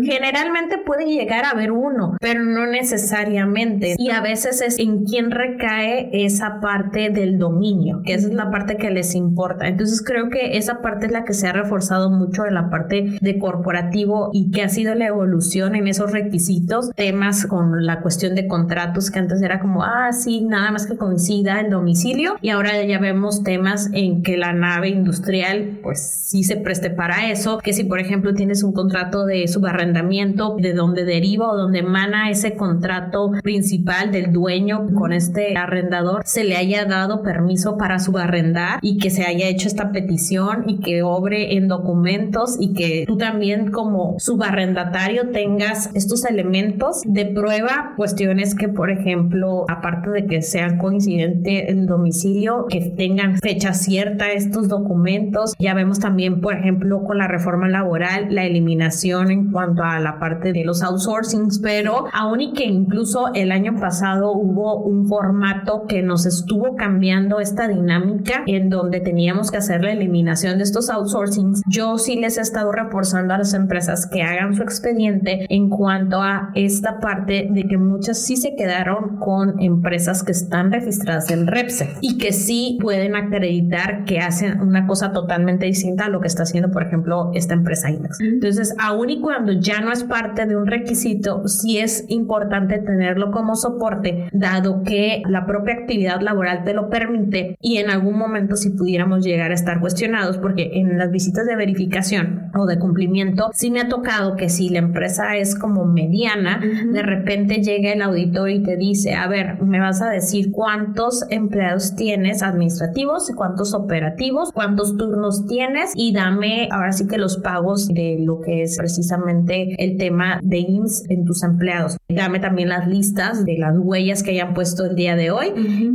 Generalmente 0.03 0.77
puede 0.77 1.05
llegar 1.05 1.45
a 1.45 1.51
haber 1.51 1.71
uno, 1.71 2.17
pero 2.19 2.43
no 2.43 2.65
necesariamente. 2.65 3.95
Y 3.97 4.09
a 4.11 4.21
veces 4.21 4.61
es 4.61 4.79
en 4.79 5.05
quién 5.05 5.31
recae 5.31 6.09
esa 6.25 6.59
parte 6.61 7.09
del 7.09 7.37
dominio, 7.37 8.01
que 8.05 8.13
esa 8.13 8.27
es 8.27 8.33
la 8.33 8.51
parte 8.51 8.77
que 8.77 8.91
les 8.91 9.15
importa. 9.15 9.67
Entonces 9.67 10.01
creo 10.03 10.29
que 10.29 10.57
esa 10.57 10.81
parte 10.81 11.07
es 11.07 11.11
la 11.11 11.23
que 11.23 11.33
se 11.33 11.47
ha 11.47 11.53
reforzado 11.53 12.09
mucho 12.09 12.45
en 12.45 12.53
la 12.53 12.69
parte 12.69 13.17
de 13.21 13.39
corporativo 13.39 14.29
y 14.33 14.51
que 14.51 14.61
ha 14.61 14.69
sido 14.69 14.95
la 14.95 15.07
evolución 15.07 15.75
en 15.75 15.87
esos 15.87 16.11
requisitos, 16.11 16.91
temas 16.95 17.45
con 17.45 17.85
la 17.85 18.01
cuestión 18.01 18.35
de 18.35 18.47
contratos 18.47 19.11
que 19.11 19.19
antes 19.19 19.41
era 19.41 19.59
como, 19.59 19.83
ah, 19.83 20.11
sí, 20.11 20.41
nada 20.41 20.71
más 20.71 20.87
que 20.87 20.97
coincida 20.97 21.59
el 21.59 21.69
domicilio 21.69 22.35
y 22.41 22.49
ahora 22.49 22.83
ya 22.83 22.99
vemos 22.99 23.43
temas 23.43 23.89
en 23.93 24.23
que 24.23 24.37
la 24.37 24.53
nave 24.53 24.89
industrial 24.89 25.79
pues 25.83 25.99
sí 26.25 26.43
se 26.43 26.57
preste 26.57 26.89
para 26.89 27.29
eso, 27.29 27.59
que 27.59 27.73
si 27.73 27.83
por 27.83 27.99
ejemplo 27.99 28.33
tienes 28.33 28.63
un 28.63 28.73
contrato 28.73 29.24
de 29.25 29.47
subarrendamiento 29.47 30.55
de 30.59 30.73
donde 30.73 31.05
deriva 31.05 31.49
o 31.49 31.57
donde 31.57 31.79
emana 31.79 32.29
ese 32.29 32.55
contrato 32.55 33.31
principal 33.43 34.11
del 34.11 34.31
dueño 34.31 34.87
con 34.93 35.13
este 35.13 35.57
arrendador, 35.57 36.21
se 36.25 36.43
le 36.43 36.55
haya 36.55 36.85
dado 36.85 37.21
permiso 37.21 37.77
para 37.77 37.99
subarrendar 37.99 38.79
y 38.81 38.97
que 38.97 39.09
se 39.09 39.25
haya 39.25 39.47
hecho 39.47 39.67
esta 39.67 39.91
petición 39.91 40.63
y 40.67 40.79
que 40.79 41.03
obre 41.03 41.55
en 41.55 41.67
documentos 41.67 42.57
y 42.59 42.73
que 42.73 43.03
tú 43.07 43.17
también 43.17 43.71
como 43.71 44.15
subarrendatario 44.19 45.29
tengas 45.29 45.89
estos 45.95 46.25
elementos 46.25 47.01
de 47.05 47.25
prueba, 47.25 47.93
cuestiones 47.97 48.55
que 48.55 48.69
por 48.69 48.89
ejemplo, 48.91 49.65
aparte 49.69 50.09
de 50.09 50.25
que 50.25 50.41
sean 50.41 50.77
coincidente 50.77 51.71
el 51.71 51.85
domicilio, 51.85 52.65
que 52.69 52.81
tengan 52.81 53.37
fecha 53.37 53.73
cierta 53.73 54.31
estos 54.31 54.67
documentos. 54.67 55.53
Ya 55.59 55.73
vemos 55.73 55.99
también, 55.99 56.41
por 56.41 56.53
ejemplo, 56.55 57.03
con 57.03 57.17
la 57.17 57.27
reforma 57.27 57.67
laboral, 57.67 58.27
la 58.29 58.45
eliminación 58.45 59.14
en 59.23 59.51
cuanto 59.51 59.83
a 59.83 59.99
la 59.99 60.19
parte 60.19 60.53
de 60.53 60.63
los 60.63 60.83
outsourcings, 60.83 61.59
pero 61.59 62.05
aún 62.13 62.41
y 62.41 62.53
que 62.53 62.65
incluso 62.65 63.33
el 63.33 63.51
año 63.51 63.75
pasado 63.79 64.33
hubo 64.33 64.83
un 64.83 65.07
formato 65.07 65.85
que 65.87 66.01
nos 66.01 66.25
estuvo 66.25 66.75
cambiando 66.75 67.39
esta 67.39 67.67
dinámica 67.67 68.43
en 68.45 68.69
donde 68.69 68.99
teníamos 68.99 69.51
que 69.51 69.57
hacer 69.57 69.83
la 69.83 69.91
eliminación 69.91 70.57
de 70.57 70.63
estos 70.63 70.89
outsourcings, 70.89 71.61
yo 71.67 71.97
sí 71.97 72.15
les 72.17 72.37
he 72.37 72.41
estado 72.41 72.71
reforzando 72.71 73.33
a 73.33 73.37
las 73.37 73.53
empresas 73.53 74.07
que 74.07 74.21
hagan 74.21 74.55
su 74.55 74.63
expediente 74.63 75.45
en 75.49 75.69
cuanto 75.69 76.21
a 76.21 76.51
esta 76.55 76.99
parte 76.99 77.47
de 77.49 77.63
que 77.63 77.77
muchas 77.77 78.23
sí 78.25 78.37
se 78.37 78.55
quedaron 78.55 79.17
con 79.17 79.59
empresas 79.61 80.23
que 80.23 80.31
están 80.31 80.71
registradas 80.71 81.29
en 81.31 81.47
REPSE 81.47 81.95
y 82.01 82.17
que 82.17 82.33
sí 82.33 82.77
pueden 82.81 83.15
acreditar 83.15 84.05
que 84.05 84.19
hacen 84.19 84.61
una 84.61 84.87
cosa 84.87 85.11
totalmente 85.11 85.65
distinta 85.65 86.05
a 86.05 86.09
lo 86.09 86.19
que 86.19 86.27
está 86.27 86.43
haciendo, 86.43 86.71
por 86.71 86.83
ejemplo, 86.83 87.31
esta 87.33 87.53
empresa 87.53 87.89
INEX. 87.89 88.19
Entonces, 88.19 88.75
aún 88.79 89.04
y 89.09 89.19
cuando 89.19 89.53
ya 89.53 89.81
no 89.81 89.91
es 89.91 90.03
parte 90.03 90.45
de 90.45 90.55
un 90.55 90.67
requisito, 90.67 91.47
sí 91.47 91.79
es 91.79 92.05
importante 92.07 92.79
tenerlo 92.79 93.31
como 93.31 93.55
soporte, 93.55 94.29
dado 94.31 94.83
que 94.83 95.21
la 95.27 95.45
propia 95.45 95.75
actividad 95.75 96.21
laboral 96.21 96.63
te 96.63 96.73
lo 96.73 96.89
permite 96.89 97.57
y 97.61 97.77
en 97.77 97.89
algún 97.89 98.17
momento 98.17 98.55
si 98.55 98.69
pudiéramos 98.71 99.23
llegar 99.23 99.51
a 99.51 99.55
estar 99.55 99.79
cuestionados, 99.79 100.37
porque 100.37 100.71
en 100.73 100.97
las 100.97 101.11
visitas 101.11 101.45
de 101.45 101.55
verificación 101.55 102.51
o 102.55 102.65
de 102.65 102.79
cumplimiento, 102.79 103.49
sí 103.53 103.71
me 103.71 103.81
ha 103.81 103.87
tocado 103.87 104.35
que 104.35 104.49
si 104.49 104.69
la 104.69 104.79
empresa 104.79 105.35
es 105.37 105.55
como 105.55 105.85
mediana, 105.85 106.59
de 106.59 107.01
repente 107.01 107.61
llega 107.61 107.93
el 107.93 108.01
auditor 108.01 108.49
y 108.49 108.63
te 108.63 108.77
dice, 108.77 109.13
a 109.13 109.27
ver, 109.27 109.61
me 109.61 109.79
vas 109.79 110.01
a 110.01 110.09
decir 110.09 110.51
cuántos 110.51 111.25
empleados 111.29 111.95
tienes 111.95 112.43
administrativos, 112.43 113.31
cuántos 113.35 113.73
operativos, 113.73 114.51
cuántos 114.51 114.97
turnos 114.97 115.45
tienes 115.47 115.91
y 115.95 116.13
dame 116.13 116.69
ahora 116.71 116.91
sí 116.91 117.07
que 117.07 117.17
los 117.17 117.37
pagos 117.37 117.87
de 117.87 118.17
lo 118.19 118.41
que 118.41 118.63
es 118.63 118.77
precisamente 118.95 119.75
el 119.83 119.97
tema 119.97 120.39
de 120.41 120.59
IMSS 120.59 121.09
en 121.09 121.25
tus 121.25 121.43
empleados. 121.43 121.97
Dame 122.07 122.39
también 122.39 122.69
las 122.69 122.87
listas 122.87 123.45
de 123.45 123.57
las 123.57 123.75
huellas 123.77 124.23
que 124.23 124.31
hayan 124.31 124.53
puesto 124.53 124.85
el 124.85 124.95
día 124.95 125.15
de 125.15 125.31
hoy 125.31 125.47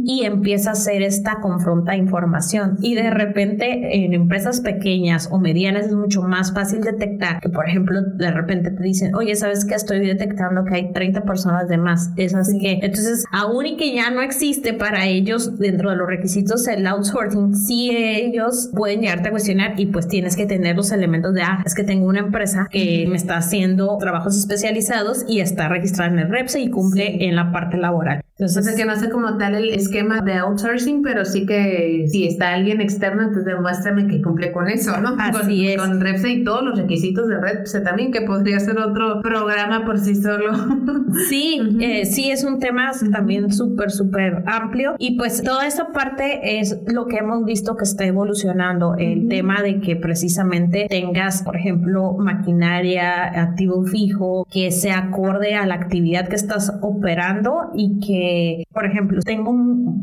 y 0.05 0.25
empieza 0.25 0.71
a 0.71 0.73
hacer 0.75 1.03
esta 1.03 1.41
confronta 1.41 1.97
información. 1.97 2.77
Y 2.83 2.95
de 2.95 3.11
repente 3.11 4.05
en 4.05 4.13
empresas 4.13 4.61
pequeñas 4.61 5.29
o 5.31 5.39
medianas 5.39 5.87
es 5.87 5.95
mucho 5.95 6.23
más 6.23 6.53
fácil 6.53 6.83
detectar 6.83 7.41
que, 7.41 7.49
por 7.49 7.67
ejemplo, 7.67 8.03
de 8.03 8.31
repente 8.31 8.71
te 8.71 8.83
dicen, 8.83 9.15
oye, 9.15 9.35
¿sabes 9.35 9.65
qué? 9.65 9.75
Estoy 9.75 10.01
detectando 10.01 10.65
que 10.65 10.75
hay 10.75 10.93
30 10.93 11.23
personas 11.23 11.69
de 11.69 11.79
más. 11.79 12.11
Es 12.17 12.35
así 12.35 12.59
que, 12.59 12.81
entonces, 12.83 13.25
aún 13.33 13.67
y 13.67 13.77
que 13.77 13.95
ya 13.95 14.11
no 14.11 14.21
existe 14.21 14.75
para 14.75 15.07
ellos 15.07 15.59
dentro 15.59 15.91
de 15.91 15.97
los 15.97 16.07
requisitos 16.07 16.69
el 16.69 16.87
outsourcing, 16.87 17.55
sí 17.55 17.91
ellos 17.91 18.71
pueden 18.75 19.01
llegarte 19.01 19.29
a 19.29 19.31
cuestionar 19.31 19.79
y 19.79 19.87
pues 19.87 20.07
tienes 20.07 20.37
que 20.37 20.47
tener 20.47 20.77
los 20.77 20.93
elementos 20.93 21.33
de, 21.33 21.43
ah, 21.43 21.63
es 21.65 21.75
que 21.75 21.85
tengo 21.85 22.07
una 22.07 22.21
empresa 22.21 22.69
que 22.71 22.90
me 23.09 23.17
está 23.17 23.37
haciendo 23.37 23.97
trabajos 23.99 24.37
especializados 24.37 25.25
y 25.29 25.41
está 25.41 25.69
registrada 25.69 26.13
en 26.13 26.19
el 26.19 26.29
REPSE 26.29 26.61
y 26.61 26.71
cumple 26.71 27.25
en 27.27 27.37
la 27.37 27.53
parte 27.53 27.77
laboral. 27.77 28.23
Entonces, 28.41 28.75
que 28.75 28.87
no 28.87 28.97
sé 28.97 29.11
como 29.11 29.37
tal 29.37 29.55
el 29.55 29.69
esquema 29.71 30.21
de 30.23 30.35
outsourcing, 30.35 31.03
pero 31.03 31.27
sí 31.27 31.45
que 31.45 32.07
si 32.09 32.27
está 32.27 32.55
alguien 32.55 32.81
externo, 32.81 33.23
entonces 33.23 33.45
demuéstrame 33.45 34.07
que 34.07 34.23
cumple 34.23 34.51
con 34.51 34.69
eso, 34.69 34.99
¿no? 34.99 35.17
Así 35.19 35.39
con, 35.39 35.51
es. 35.51 35.77
Con 35.77 36.01
REPSE 36.01 36.31
y 36.31 36.45
todos 36.45 36.63
los 36.63 36.79
requisitos 36.79 37.29
de 37.29 37.39
REPSE 37.39 37.81
también, 37.81 38.13
que 38.13 38.23
podría 38.23 38.59
ser 38.59 38.79
otro 38.79 39.21
programa 39.21 39.85
por 39.85 39.99
sí 39.99 40.15
solo. 40.15 40.53
Sí, 41.29 41.61
eh, 41.81 42.07
sí, 42.07 42.31
es 42.31 42.45
un 42.45 42.61
tema 42.61 42.93
también 43.13 43.53
súper, 43.53 43.91
súper 43.91 44.45
amplio. 44.47 44.95
Y 44.99 45.17
pues 45.17 45.43
toda 45.43 45.67
esa 45.67 45.89
parte 45.89 46.61
es 46.61 46.79
lo 46.87 47.07
que 47.07 47.17
hemos 47.17 47.45
visto 47.45 47.77
que 47.77 47.85
está 47.85 48.05
evolucionando. 48.05 48.95
El 48.97 49.29
tema 49.29 49.61
de 49.61 49.81
que 49.81 49.97
precisamente 49.97 50.87
tengas, 50.89 51.43
por 51.43 51.57
ejemplo, 51.57 52.15
maquinaria, 52.15 53.43
activo 53.43 53.85
fijo, 53.85 54.47
que 54.51 54.71
se 54.71 54.93
acorde 54.93 55.55
a 55.55 55.67
la 55.67 55.75
actividad 55.75 56.29
que 56.29 56.37
estás 56.37 56.73
operando 56.81 57.71
y 57.75 57.99
que 58.01 58.30
porque, 58.31 58.65
por 58.73 58.87
ejemplo, 58.87 59.21
tengo 59.23 59.55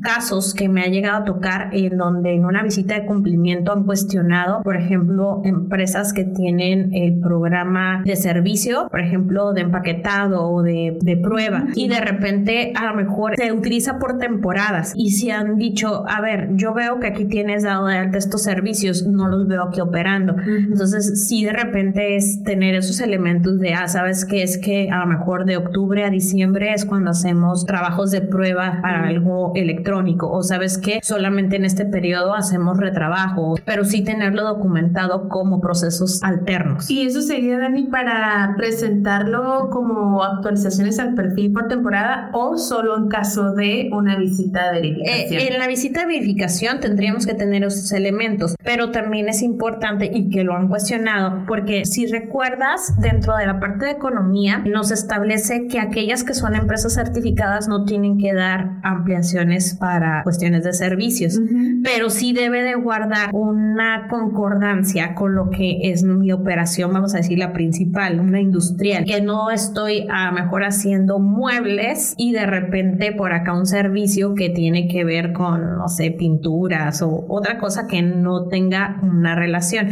casos 0.02 0.54
que 0.54 0.70
me 0.70 0.82
ha 0.82 0.88
llegado 0.88 1.22
a 1.22 1.26
tocar 1.26 1.70
en 1.74 1.98
donde 1.98 2.34
en 2.34 2.46
una 2.46 2.64
visita 2.64 2.96
de 2.96 3.06
cumplimiento 3.06 3.72
han 3.72 3.84
cuestionado, 3.84 4.62
por 4.64 4.76
ejemplo, 4.76 5.42
empresas 5.44 6.14
que 6.14 6.24
tienen 6.24 6.94
el 6.94 7.20
programa 7.20 8.04
de 8.06 8.16
servicio, 8.16 8.88
por 8.90 9.00
ejemplo, 9.00 9.54
de 9.54 9.62
empaquetado 9.62 10.50
o 10.50 10.62
de, 10.62 10.98
de 11.02 11.18
prueba, 11.18 11.66
y 11.76 11.88
de 11.88 12.00
repente 12.00 12.74
a 12.76 12.86
lo 12.86 12.96
mejor 12.96 13.36
se 13.36 13.52
utiliza 13.52 14.00
por 14.00 14.18
temporadas 14.18 14.94
y 14.96 15.12
si 15.12 15.32
han 15.32 15.58
dicho, 15.58 16.04
a 16.08 16.22
ver, 16.22 16.50
yo 16.56 16.74
veo 16.74 17.00
que 17.00 17.08
aquí 17.08 17.26
tienes 17.26 17.64
dado 17.64 17.88
de 17.88 17.98
alta 17.98 18.18
estos 18.18 18.44
servicios, 18.44 19.06
no 19.06 19.28
los 19.28 19.48
veo 19.48 19.64
aquí 19.64 19.82
operando. 19.82 20.36
Entonces, 20.48 21.28
si 21.28 21.44
de 21.44 21.54
repente 21.54 22.16
es 22.16 22.44
tener 22.44 22.76
esos 22.76 23.00
elementos 23.00 23.60
de, 23.60 23.74
ah, 23.74 23.88
sabes 23.88 24.26
que 24.26 24.44
es 24.44 24.58
que 24.58 24.90
a 24.90 25.00
lo 25.00 25.08
mejor 25.08 25.46
de 25.46 25.58
octubre 25.58 26.04
a 26.04 26.10
diciembre 26.10 26.74
es 26.74 26.86
cuando 26.86 27.12
hacemos 27.12 27.66
trabajos 27.66 28.12
de 28.12 28.17
prueba 28.22 28.80
para 28.82 29.08
algo 29.08 29.52
electrónico, 29.56 30.32
o 30.32 30.44
sabes 30.44 30.78
que 30.78 31.00
solamente 31.04 31.56
en 31.56 31.66
este 31.66 31.86
periodo 31.86 32.34
hacemos 32.34 32.78
retrabajo, 32.78 33.56
pero 33.66 33.86
sí 33.86 34.04
tenerlo 34.04 34.44
documentado 34.44 35.30
como 35.30 35.62
procesos 35.62 36.24
alternos. 36.24 36.90
Y 36.90 37.06
eso 37.06 37.22
sería, 37.22 37.60
Dani, 37.60 37.84
para 37.84 38.54
presentarlo 38.58 39.70
como 39.70 40.24
actualizaciones 40.24 41.00
al 41.00 41.16
perfil 41.16 41.52
por 41.52 41.68
temporada 41.68 42.30
o 42.34 42.58
solo 42.58 42.98
en 42.98 43.08
caso 43.10 43.54
de 43.54 43.90
una 43.92 44.18
visita 44.18 44.72
de 44.72 44.82
verificación. 44.82 45.42
Eh, 45.42 45.48
en 45.54 45.60
la 45.60 45.68
visita 45.68 46.02
de 46.02 46.08
verificación 46.08 46.80
tendríamos 46.80 47.26
que 47.26 47.34
tener 47.34 47.64
esos 47.64 47.92
elementos, 47.92 48.56
pero 48.64 48.92
también 48.92 49.30
es 49.30 49.42
importante 49.42 50.10
y 50.14 50.30
que 50.30 50.44
lo 50.44 50.56
han 50.56 50.68
cuestionado, 50.68 51.44
porque 51.48 51.86
si 51.86 52.06
recuerdas, 52.08 52.94
dentro 53.00 53.36
de 53.36 53.46
la 53.46 53.60
parte 53.60 53.86
de 53.86 53.92
economía 53.92 54.60
nos 54.60 54.92
establece 54.92 55.68
que 55.68 55.80
aquellas 55.80 56.24
que 56.24 56.34
son 56.34 56.56
empresas 56.56 56.94
certificadas 56.94 57.68
no 57.68 57.86
tienen 57.86 58.07
que 58.16 58.34
dar 58.34 58.80
ampliaciones 58.84 59.76
para 59.76 60.24
cuestiones 60.24 60.64
de 60.64 60.72
servicios, 60.72 61.38
pero 61.84 62.10
sí 62.10 62.32
debe 62.32 62.64
de 62.64 62.76
guardar 62.76 63.32
una 63.34 64.08
concordancia 64.10 65.16
con 65.16 65.36
lo 65.36 65.50
que 65.50 65.92
es 65.92 66.04
mi 66.04 66.32
operación, 66.32 66.94
vamos 66.94 67.14
a 67.14 67.18
decir 67.18 67.38
la 67.38 67.52
principal, 67.52 68.20
una 68.22 68.40
industrial, 68.40 69.04
que 69.04 69.22
no 69.22 69.52
estoy 69.52 70.08
a 70.10 70.32
mejor 70.32 70.64
haciendo 70.64 71.20
muebles 71.20 72.14
y 72.18 72.32
de 72.32 72.46
repente 72.46 73.12
por 73.12 73.34
acá 73.34 73.54
un 73.54 73.66
servicio 73.66 74.36
que 74.36 74.50
tiene 74.50 74.88
que 74.88 75.04
ver 75.04 75.34
con, 75.34 75.78
no 75.78 75.90
sé, 75.90 76.12
pinturas 76.12 77.02
o 77.02 77.26
otra 77.28 77.58
cosa 77.58 77.88
que 77.88 78.02
no 78.02 78.48
tenga 78.48 79.00
una 79.02 79.36
relación. 79.36 79.88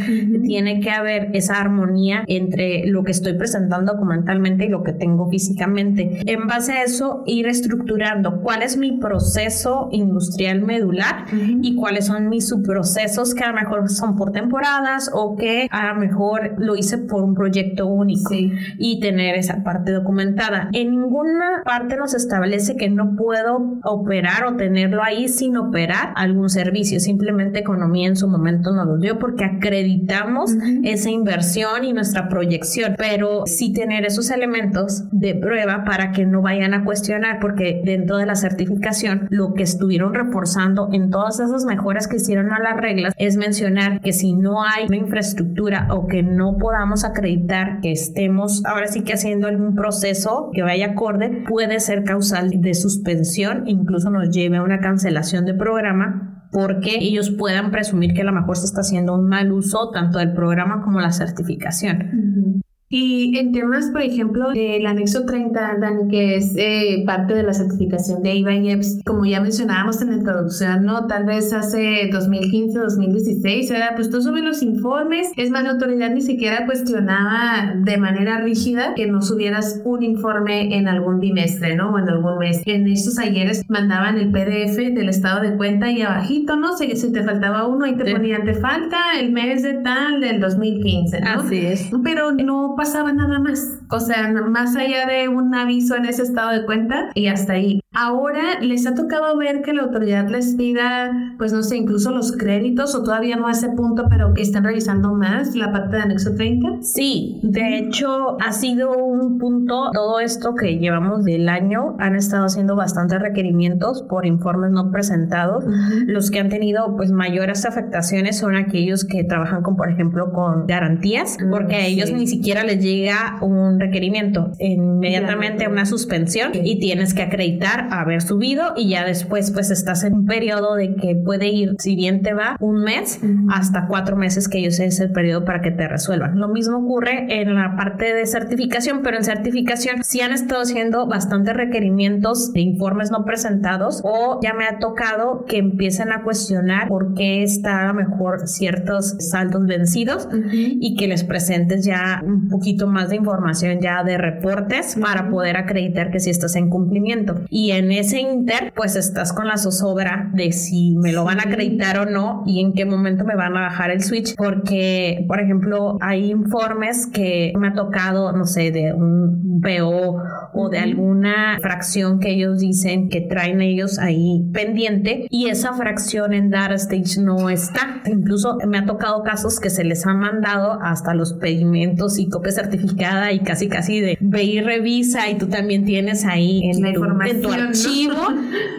Tiene 0.46 0.80
que 0.80 0.92
haber 0.92 1.30
esa 1.34 1.60
armonía 1.60 2.24
entre 2.28 2.86
lo 2.88 3.04
que 3.04 3.12
estoy 3.12 3.34
presentando 3.34 3.94
documentalmente 3.94 4.66
y 4.66 4.70
lo 4.70 4.84
que 4.84 4.94
tengo 4.94 5.30
físicamente. 5.30 6.22
En 6.26 6.48
base 6.48 6.74
a 6.74 6.84
eso, 6.84 7.24
ir 7.26 7.48
estructurando 7.48 8.05
cuál 8.44 8.62
es 8.62 8.78
mi 8.78 8.94
proceso 8.98 9.90
industrial 9.92 10.62
medular 10.62 11.26
y 11.34 11.76
cuáles 11.76 12.08
son 12.08 12.30
mis 12.30 12.48
subprocesos 12.48 13.34
que 13.34 13.44
a 13.44 13.50
lo 13.50 13.56
mejor 13.56 13.90
son 13.90 14.16
por 14.16 14.32
temporadas 14.32 15.10
o 15.14 15.36
que 15.36 15.68
a 15.72 15.94
lo 15.94 16.00
mejor 16.00 16.56
lo 16.58 16.76
hice 16.76 16.98
por 16.98 17.24
un 17.24 17.36
proyecto 17.36 17.88
único 17.88 18.34
y 18.34 19.00
tener 19.00 19.36
esa 19.36 19.64
parte 19.64 19.92
documentada. 19.92 20.70
En 20.74 20.92
ninguna 20.92 21.64
parte 21.66 21.98
nos 21.98 22.14
establece 22.14 22.76
que 22.76 22.90
no 22.90 23.16
puedo 23.16 23.80
operar 23.84 24.46
o 24.46 24.56
tenerlo 24.56 25.04
ahí 25.04 25.28
sin 25.28 25.58
operar 25.58 26.14
algún 26.16 26.50
servicio. 26.50 27.00
Simplemente 27.00 27.60
economía 27.60 28.08
en 28.08 28.16
su 28.16 28.28
momento 28.28 28.72
nos 28.72 28.88
lo 28.88 28.98
dio 28.98 29.20
porque 29.20 29.46
acreditamos 29.46 30.56
esa 30.84 31.10
inversión 31.10 31.84
y 31.84 31.94
nuestra 31.94 32.30
proyección, 32.30 32.96
pero 32.98 33.44
sí 33.46 33.74
tener 33.74 34.06
esos 34.06 34.30
elementos 34.30 35.04
de 35.12 35.36
prueba 35.36 35.84
para 35.84 36.12
que 36.12 36.26
no 36.26 36.42
vayan 36.42 36.74
a 36.74 36.84
cuestionar 36.84 37.40
porque 37.40 37.82
dentro 37.86 38.18
de 38.18 38.26
la 38.26 38.36
certificación 38.36 39.28
lo 39.30 39.54
que 39.54 39.64
estuvieron 39.64 40.14
reforzando 40.14 40.90
en 40.92 41.10
todas 41.10 41.40
esas 41.40 41.66
mejoras 41.66 42.08
que 42.08 42.18
hicieron 42.18 42.52
a 42.52 42.60
las 42.60 42.78
reglas 42.78 43.14
es 43.18 43.38
mencionar 43.38 44.02
que 44.02 44.14
si 44.14 44.34
no 44.34 44.64
hay 44.64 44.86
una 44.88 44.98
infraestructura 44.98 45.88
o 45.92 46.08
que 46.08 46.24
no 46.24 46.58
podamos 46.58 47.06
acreditar 47.06 47.80
que 47.82 47.92
estemos 47.92 48.64
ahora 48.66 48.88
sí 48.88 49.04
que 49.04 49.14
haciendo 49.14 49.48
algún 49.48 49.76
proceso 49.76 50.50
que 50.54 50.64
vaya 50.64 50.88
acorde, 50.88 51.44
puede 51.48 51.80
ser 51.80 52.04
causal 52.04 52.50
de 52.62 52.74
suspensión, 52.74 53.64
incluso 53.68 54.10
nos 54.10 54.30
lleve 54.30 54.58
a 54.58 54.64
una 54.64 54.80
cancelación 54.80 55.46
de 55.46 55.54
programa 55.54 56.48
porque 56.52 56.98
ellos 57.00 57.32
puedan 57.32 57.72
presumir 57.72 58.14
que 58.14 58.22
a 58.22 58.26
lo 58.26 58.32
mejor 58.32 58.58
se 58.58 58.66
está 58.66 58.82
haciendo 58.82 59.14
un 59.14 59.28
mal 59.28 59.52
uso 59.52 59.92
tanto 59.92 60.20
del 60.20 60.34
programa 60.34 60.82
como 60.84 61.02
la 61.02 61.12
certificación. 61.12 62.64
Y 62.88 63.36
en 63.38 63.52
temas, 63.52 63.90
por 63.92 64.02
ejemplo, 64.02 64.52
del 64.52 64.86
anexo 64.86 65.26
30, 65.26 65.78
Dani, 65.80 66.08
que 66.08 66.36
es 66.36 66.54
eh, 66.56 67.04
parte 67.06 67.34
de 67.34 67.42
la 67.42 67.54
certificación 67.54 68.22
de 68.22 68.36
IVA 68.36 68.54
y 68.56 68.70
EPS, 68.70 69.02
como 69.04 69.26
ya 69.26 69.42
mencionábamos 69.42 70.02
en 70.02 70.12
la 70.12 70.18
introducción, 70.18 70.86
¿no? 70.86 71.08
Tal 71.08 71.26
vez 71.26 71.52
hace 71.52 72.10
2015, 72.12 72.78
2016, 72.78 73.72
era 73.72 73.96
pues 73.96 74.12
tú 74.12 74.22
subes 74.22 74.44
los 74.44 74.62
informes, 74.62 75.32
es 75.36 75.50
más, 75.50 75.64
la 75.64 75.72
autoridad 75.72 76.12
ni 76.12 76.22
siquiera 76.22 76.66
cuestionaba 76.68 77.74
de 77.76 77.98
manera 77.98 78.42
rígida 78.42 78.94
que 78.94 79.08
no 79.08 79.24
subieras 79.24 79.82
un 79.84 80.04
informe 80.04 80.78
en 80.78 80.88
algún 80.88 81.20
trimestre, 81.20 81.76
¿no? 81.76 81.92
O 81.92 81.98
en 81.98 82.08
algún 82.08 82.38
mes. 82.38 82.62
En 82.66 82.88
estos 82.88 83.18
ayeres 83.18 83.68
mandaban 83.68 84.20
el 84.20 84.32
PDF 84.32 84.76
del 84.78 85.10
estado 85.10 85.42
de 85.42 85.58
cuenta 85.58 85.90
y 85.90 86.04
abajito, 86.04 86.56
¿no? 86.56 86.78
Si, 86.78 86.96
si 86.96 87.12
te 87.12 87.24
faltaba 87.24 87.68
uno, 87.68 87.86
ahí 87.86 87.96
te 87.96 88.12
ponían, 88.12 88.46
te 88.46 88.54
falta 88.54 89.20
el 89.20 89.32
mes 89.32 89.64
de 89.64 89.74
tal 89.76 90.22
del 90.22 90.40
2015, 90.40 91.22
¿no? 91.22 91.42
Así 91.42 91.66
es. 91.66 91.90
Pero 92.04 92.32
no 92.32 92.76
pasaba 92.86 93.12
nada 93.14 93.40
más. 93.40 93.80
O 93.90 94.00
sea, 94.00 94.32
más 94.32 94.76
allá 94.76 95.08
de 95.08 95.28
un 95.28 95.56
aviso 95.56 95.96
en 95.96 96.06
ese 96.06 96.22
estado 96.22 96.52
de 96.52 96.66
cuenta 96.66 97.10
y 97.16 97.28
hasta 97.28 97.54
ahí. 97.54 97.80
Ahora 97.94 98.60
les 98.62 98.86
ha 98.86 98.94
tocado 98.94 99.38
ver 99.38 99.62
que 99.62 99.74
la 99.74 99.84
autoridad 99.84 100.28
les 100.28 100.56
pida, 100.56 101.34
pues 101.38 101.54
no 101.54 101.64
sé, 101.64 101.78
incluso 101.78 102.12
los 102.12 102.34
créditos 102.34 102.94
o 102.94 103.04
todavía 103.04 103.38
no 103.38 103.48
a 103.48 103.52
ese 103.52 103.70
punto, 103.70 104.06
pero 104.10 104.34
que 104.34 104.42
están 104.42 104.66
revisando 104.66 105.14
más 105.14 105.56
la 105.56 105.72
parte 105.72 105.96
de 105.96 106.02
anexo 106.04 106.36
30. 106.36 106.82
Sí, 106.82 107.40
de 107.42 107.78
hecho 107.78 108.38
ha 108.40 108.52
sido 108.52 108.92
un 108.98 109.40
punto, 109.40 109.92
todo 109.94 110.20
esto 110.20 110.56
que 110.56 110.78
llevamos 110.78 111.24
del 111.24 111.48
año, 111.48 111.96
han 112.00 112.16
estado 112.16 112.46
haciendo 112.46 112.76
bastantes 112.76 113.20
requerimientos 113.20 114.04
por 114.04 114.26
informes 114.26 114.72
no 114.72 114.92
presentados. 114.92 115.64
Los 116.06 116.32
que 116.32 116.40
han 116.40 116.50
tenido 116.50 116.96
pues 116.98 117.12
mayores 117.12 117.66
afectaciones 117.66 118.38
son 118.38 118.58
aquellos 118.58 119.06
que 119.06 119.24
trabajan 119.24 119.64
con, 119.64 119.78
por 119.78 119.90
ejemplo, 119.90 120.34
con 120.34 120.68
garantías, 120.68 121.38
mm, 121.40 121.50
porque 121.50 121.76
a 121.76 121.86
ellos 121.86 122.12
ni 122.12 122.28
siquiera 122.28 122.65
les 122.66 122.82
llega 122.84 123.38
un 123.42 123.80
requerimiento, 123.80 124.52
inmediatamente 124.60 125.68
una 125.68 125.86
suspensión 125.86 126.52
y 126.54 126.80
tienes 126.80 127.14
que 127.14 127.24
acreditar 127.24 127.88
haber 127.92 128.22
subido 128.22 128.74
y 128.76 128.90
ya 128.90 129.06
después 129.06 129.52
pues 129.52 129.72
estás 129.72 130.04
en 130.04 130.14
un 130.14 130.26
periodo 130.26 130.76
de 130.76 130.96
que 130.96 131.16
puede 131.16 131.48
ir, 131.48 131.76
si 131.80 131.96
bien 131.96 132.22
te 132.22 132.34
va, 132.34 132.58
un 132.60 132.82
mes 132.84 133.20
hasta 133.50 133.88
cuatro 133.88 134.16
meses 134.16 134.48
que 134.48 134.60
ellos 134.60 134.80
es 134.80 135.00
el 135.00 135.12
periodo 135.12 135.46
para 135.46 135.62
que 135.62 135.72
te 135.72 135.88
resuelvan. 135.88 136.40
Lo 136.40 136.48
mismo 136.48 136.78
ocurre 136.78 137.42
en 137.42 137.56
la 137.56 137.76
parte 137.76 138.14
de 138.14 138.26
certificación, 138.26 139.02
pero 139.04 139.18
en 139.18 139.24
certificación 139.24 140.04
sí 140.04 140.22
han 140.22 140.32
estado 140.32 140.62
haciendo 140.62 141.08
bastantes 141.08 141.56
requerimientos 141.56 142.54
de 142.54 142.62
informes 142.62 143.12
no 143.12 143.26
presentados 143.26 144.02
o 144.04 144.40
ya 144.42 144.54
me 144.54 144.66
ha 144.66 144.80
tocado 144.80 145.46
que 145.46 145.58
empiecen 145.58 146.12
a 146.12 146.24
cuestionar 146.24 146.88
por 146.88 147.14
qué 147.14 147.44
está 147.44 147.84
a 147.84 147.88
lo 147.88 147.94
mejor 147.94 148.48
ciertos 148.48 149.16
saldos 149.20 149.66
vencidos 149.66 150.28
y 150.52 150.96
que 150.96 151.08
les 151.08 151.24
presentes 151.24 151.86
ya 151.86 152.24
un 152.26 152.50
poquito 152.56 152.88
más 152.88 153.10
de 153.10 153.18
información 153.18 153.80
ya 153.82 154.04
de 154.04 154.18
reportes 154.18 154.98
para 155.00 155.30
poder 155.30 155.58
acreditar 155.58 156.10
que 156.10 156.20
sí 156.20 156.30
estás 156.30 156.56
en 156.56 156.70
cumplimiento. 156.70 157.42
Y 157.50 157.72
en 157.72 157.92
ese 157.92 158.20
inter, 158.20 158.72
pues 158.76 158.96
estás 158.96 159.34
con 159.34 159.48
la 159.48 159.58
zozobra 159.58 160.30
de 160.34 160.52
si 160.54 160.96
me 160.98 161.12
lo 161.12 161.26
van 161.26 161.40
a 161.40 161.44
acreditar 161.44 162.00
o 162.00 162.06
no 162.06 162.44
y 162.46 162.62
en 162.62 162.74
qué 162.74 162.86
momento 162.86 163.26
me 163.26 163.36
van 163.36 163.58
a 163.58 163.62
bajar 163.62 163.92
el 163.92 164.02
switch, 164.02 164.36
porque, 164.36 165.26
por 165.28 165.42
ejemplo, 165.42 165.98
hay 166.02 166.32
informes 166.32 167.08
que 167.08 167.52
me 167.60 167.68
ha 167.68 167.74
tocado, 167.74 168.32
no 168.32 168.46
sé, 168.46 168.72
de 168.72 168.94
un 168.94 169.60
PO 169.62 170.22
o 170.54 170.70
de 170.70 170.80
alguna 170.80 171.58
fracción 171.62 172.20
que 172.20 172.32
ellos 172.32 172.60
dicen 172.60 173.10
que 173.10 173.22
traen 173.22 173.62
ellos 173.62 174.00
ahí 174.00 174.50
pendiente 174.54 175.28
y 175.30 175.48
esa 175.50 175.74
fracción 175.74 176.34
en 176.34 176.50
Data 176.50 176.76
Stage 176.76 177.22
no 177.22 177.50
está. 177.50 178.02
Incluso 178.06 178.58
me 178.66 178.78
ha 178.78 178.86
tocado 178.86 179.24
casos 179.24 179.60
que 179.60 179.70
se 179.70 179.84
les 179.84 180.06
han 180.06 180.20
mandado 180.20 180.80
hasta 180.82 181.14
los 181.14 181.34
pedimentos 181.34 182.18
y 182.18 182.30
copia 182.46 182.52
certificada 182.52 183.32
y 183.32 183.40
casi 183.40 183.68
casi 183.68 184.00
de 184.00 184.18
ve 184.22 184.44
y 184.44 184.62
revisa 184.62 185.30
y 185.30 185.38
tú 185.38 185.48
también 185.48 185.84
tienes 185.84 186.26
ahí 186.26 186.70
en, 186.70 186.82
la 186.82 186.90
información 186.90 187.60
archivo, 187.60 188.16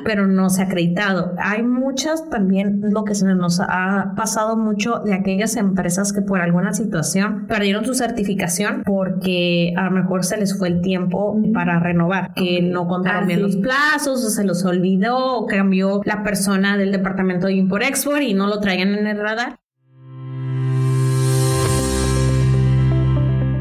pero 0.04 0.26
no 0.26 0.50
se 0.50 0.62
ha 0.62 0.66
acreditado. 0.66 1.34
Hay 1.38 1.62
muchas 1.62 2.28
también, 2.30 2.80
lo 2.82 3.04
que 3.04 3.14
se 3.14 3.26
nos 3.26 3.60
ha 3.60 4.12
pasado 4.16 4.56
mucho 4.56 5.00
de 5.00 5.14
aquellas 5.14 5.56
empresas 5.56 6.12
que 6.12 6.22
por 6.22 6.40
alguna 6.40 6.72
situación 6.72 7.46
perdieron 7.48 7.84
su 7.84 7.94
certificación 7.94 8.82
porque 8.84 9.74
a 9.76 9.84
lo 9.84 9.90
mejor 9.90 10.24
se 10.24 10.36
les 10.36 10.56
fue 10.56 10.68
el 10.68 10.80
tiempo 10.80 11.36
para 11.52 11.80
renovar, 11.80 12.34
que 12.34 12.62
no 12.62 12.86
contaron 12.86 13.26
bien 13.26 13.42
los 13.42 13.56
plazos 13.56 14.24
o 14.24 14.30
se 14.30 14.44
los 14.44 14.64
olvidó 14.64 15.38
o 15.38 15.46
cambió 15.46 16.02
la 16.04 16.22
persona 16.22 16.76
del 16.76 16.92
departamento 16.92 17.48
de 17.48 17.54
Import-Export 17.54 18.22
y 18.22 18.34
no 18.34 18.46
lo 18.46 18.60
traían 18.60 18.94
en 18.94 19.06
el 19.06 19.18
radar. 19.18 19.58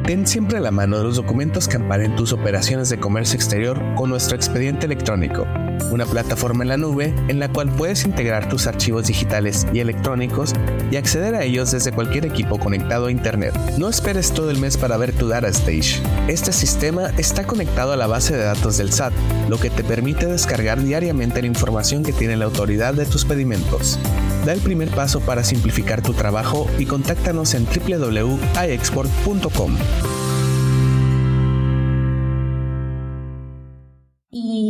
Ten 0.05 0.27
siempre 0.27 0.57
a 0.57 0.61
la 0.61 0.71
mano 0.71 1.01
los 1.01 1.15
documentos 1.15 1.67
que 1.67 1.77
amparen 1.77 2.15
tus 2.15 2.31
operaciones 2.31 2.89
de 2.89 2.99
comercio 2.99 3.35
exterior 3.35 3.81
con 3.95 4.09
nuestro 4.09 4.35
expediente 4.35 4.85
electrónico 4.85 5.47
una 5.91 6.05
plataforma 6.05 6.63
en 6.63 6.69
la 6.69 6.77
nube 6.77 7.13
en 7.27 7.39
la 7.39 7.49
cual 7.49 7.69
puedes 7.69 8.05
integrar 8.05 8.49
tus 8.49 8.67
archivos 8.67 9.07
digitales 9.07 9.65
y 9.73 9.79
electrónicos 9.79 10.53
y 10.91 10.97
acceder 10.97 11.35
a 11.35 11.43
ellos 11.43 11.71
desde 11.71 11.91
cualquier 11.91 12.25
equipo 12.25 12.59
conectado 12.59 13.07
a 13.07 13.11
Internet. 13.11 13.53
No 13.77 13.89
esperes 13.89 14.31
todo 14.31 14.51
el 14.51 14.59
mes 14.59 14.77
para 14.77 14.97
ver 14.97 15.13
tu 15.13 15.27
Data 15.27 15.47
Stage. 15.47 16.01
Este 16.27 16.51
sistema 16.51 17.11
está 17.17 17.45
conectado 17.45 17.93
a 17.93 17.97
la 17.97 18.07
base 18.07 18.35
de 18.35 18.43
datos 18.43 18.77
del 18.77 18.91
SAT, 18.91 19.13
lo 19.49 19.57
que 19.57 19.69
te 19.69 19.83
permite 19.83 20.25
descargar 20.25 20.81
diariamente 20.81 21.41
la 21.41 21.47
información 21.47 22.03
que 22.03 22.13
tiene 22.13 22.37
la 22.37 22.45
autoridad 22.45 22.93
de 22.93 23.05
tus 23.05 23.25
pedimentos. 23.25 23.99
Da 24.45 24.53
el 24.53 24.61
primer 24.61 24.89
paso 24.89 25.19
para 25.21 25.43
simplificar 25.43 26.03
tu 26.03 26.13
trabajo 26.13 26.69
y 26.77 26.85
contáctanos 26.85 27.55
en 27.55 27.65
www.iexport.com. 27.65 29.77